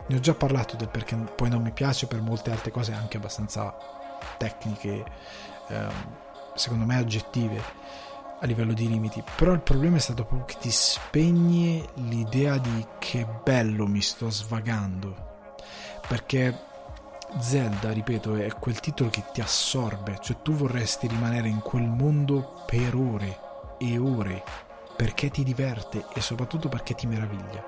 [0.07, 3.17] Ne ho già parlato del perché poi non mi piace per molte altre cose anche
[3.17, 3.75] abbastanza
[4.37, 5.05] tecniche,
[5.67, 6.15] ehm,
[6.55, 7.61] secondo me oggettive
[8.39, 9.23] a livello di limiti.
[9.35, 14.29] Però il problema è stato proprio che ti spegne l'idea di che bello mi sto
[14.29, 15.26] svagando.
[16.07, 16.65] Perché
[17.39, 22.63] Zelda, ripeto, è quel titolo che ti assorbe, cioè tu vorresti rimanere in quel mondo
[22.65, 23.39] per ore
[23.77, 24.43] e ore
[24.95, 27.63] perché ti diverte e soprattutto perché ti meraviglia.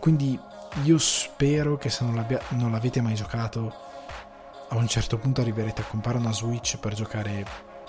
[0.00, 0.38] Quindi
[0.84, 3.74] io spero che se non, non l'avete mai giocato,
[4.68, 7.44] a un certo punto arriverete a comprare una Switch per giocare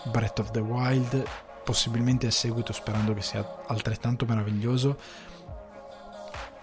[0.05, 1.23] Breath of the Wild,
[1.63, 4.97] possibilmente il seguito sperando che sia altrettanto meraviglioso,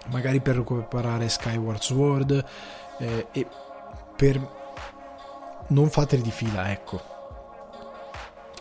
[0.07, 2.45] magari per recuperare Skyward Sword
[2.99, 3.47] eh, e
[4.17, 4.63] per
[5.69, 7.13] non fateli di fila, ecco.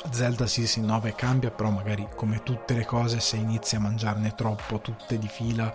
[0.10, 0.46] Zelda
[0.76, 5.18] innova e cambia, però magari come tutte le cose, se inizi a mangiarne troppo, tutte
[5.18, 5.74] di fila,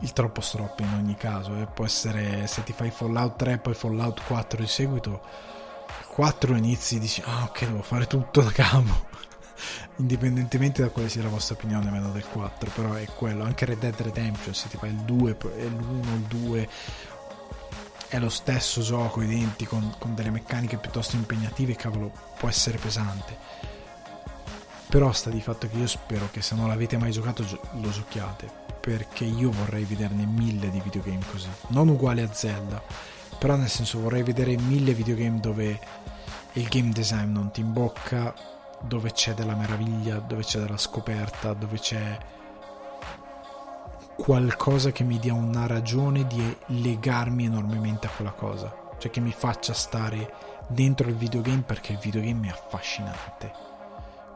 [0.00, 1.56] il troppo stroppo in ogni caso.
[1.56, 1.66] Eh.
[1.66, 5.20] Può essere se ti fai Fallout 3 e poi Fallout 4 di seguito,
[6.08, 9.08] 4 inizi e dici, ah ok, devo fare tutto da capo.
[9.96, 13.44] Indipendentemente da quale sia la vostra opinione, meno del 4, però è quello.
[13.44, 16.68] Anche Red Dead Redemption, se ti fai il 2, l'1, il 2
[18.08, 23.36] è lo stesso gioco, identico, con, con delle meccaniche piuttosto impegnative, cavolo, può essere pesante.
[24.88, 27.44] Però sta di fatto che io spero che se non l'avete mai giocato
[27.80, 28.50] lo giochiate,
[28.80, 32.82] perché io vorrei vederne mille di videogame così, non uguali a Zelda,
[33.38, 35.78] però nel senso vorrei vedere mille videogame dove
[36.54, 38.34] il game design non ti imbocca,
[38.82, 42.18] dove c'è della meraviglia, dove c'è della scoperta, dove c'è
[44.16, 49.32] qualcosa che mi dia una ragione di legarmi enormemente a quella cosa, cioè che mi
[49.32, 50.34] faccia stare
[50.68, 53.52] dentro il videogame perché il videogame è affascinante.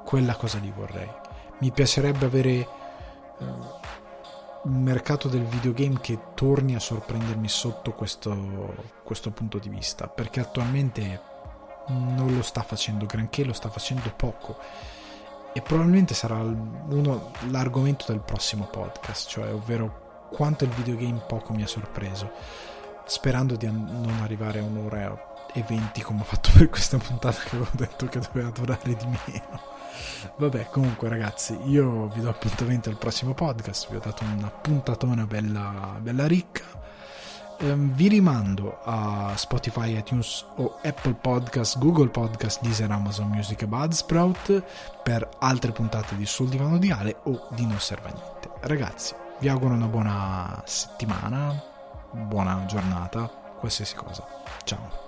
[0.05, 1.09] Quella cosa lì vorrei.
[1.59, 2.69] Mi piacerebbe avere
[3.39, 3.45] uh,
[4.65, 10.41] un mercato del videogame che torni a sorprendermi sotto questo, questo punto di vista, perché
[10.41, 11.21] attualmente
[11.89, 14.59] non lo sta facendo granché, lo sta facendo poco
[15.53, 21.63] e probabilmente sarà uno, l'argomento del prossimo podcast, cioè ovvero quanto il videogame poco mi
[21.63, 22.33] ha sorpreso,
[23.05, 27.55] sperando di non arrivare a un'ora e venti come ho fatto per questa puntata che
[27.55, 29.73] avevo detto che doveva durare di meno.
[30.39, 35.25] Vabbè, comunque ragazzi, io vi do appuntamento al prossimo podcast, vi ho dato una puntatona
[35.25, 36.84] bella, bella ricca
[37.65, 43.67] ehm, vi rimando a Spotify, iTunes o Apple Podcast, Google Podcast, Deezer, Amazon Music e
[43.67, 44.63] Budsprout
[45.03, 48.51] per altre puntate di Sul Divano di Ale o di Non Serve a Niente.
[48.61, 51.63] Ragazzi, vi auguro una buona settimana,
[52.13, 53.27] buona giornata,
[53.59, 54.25] qualsiasi cosa.
[54.65, 55.04] Ciao.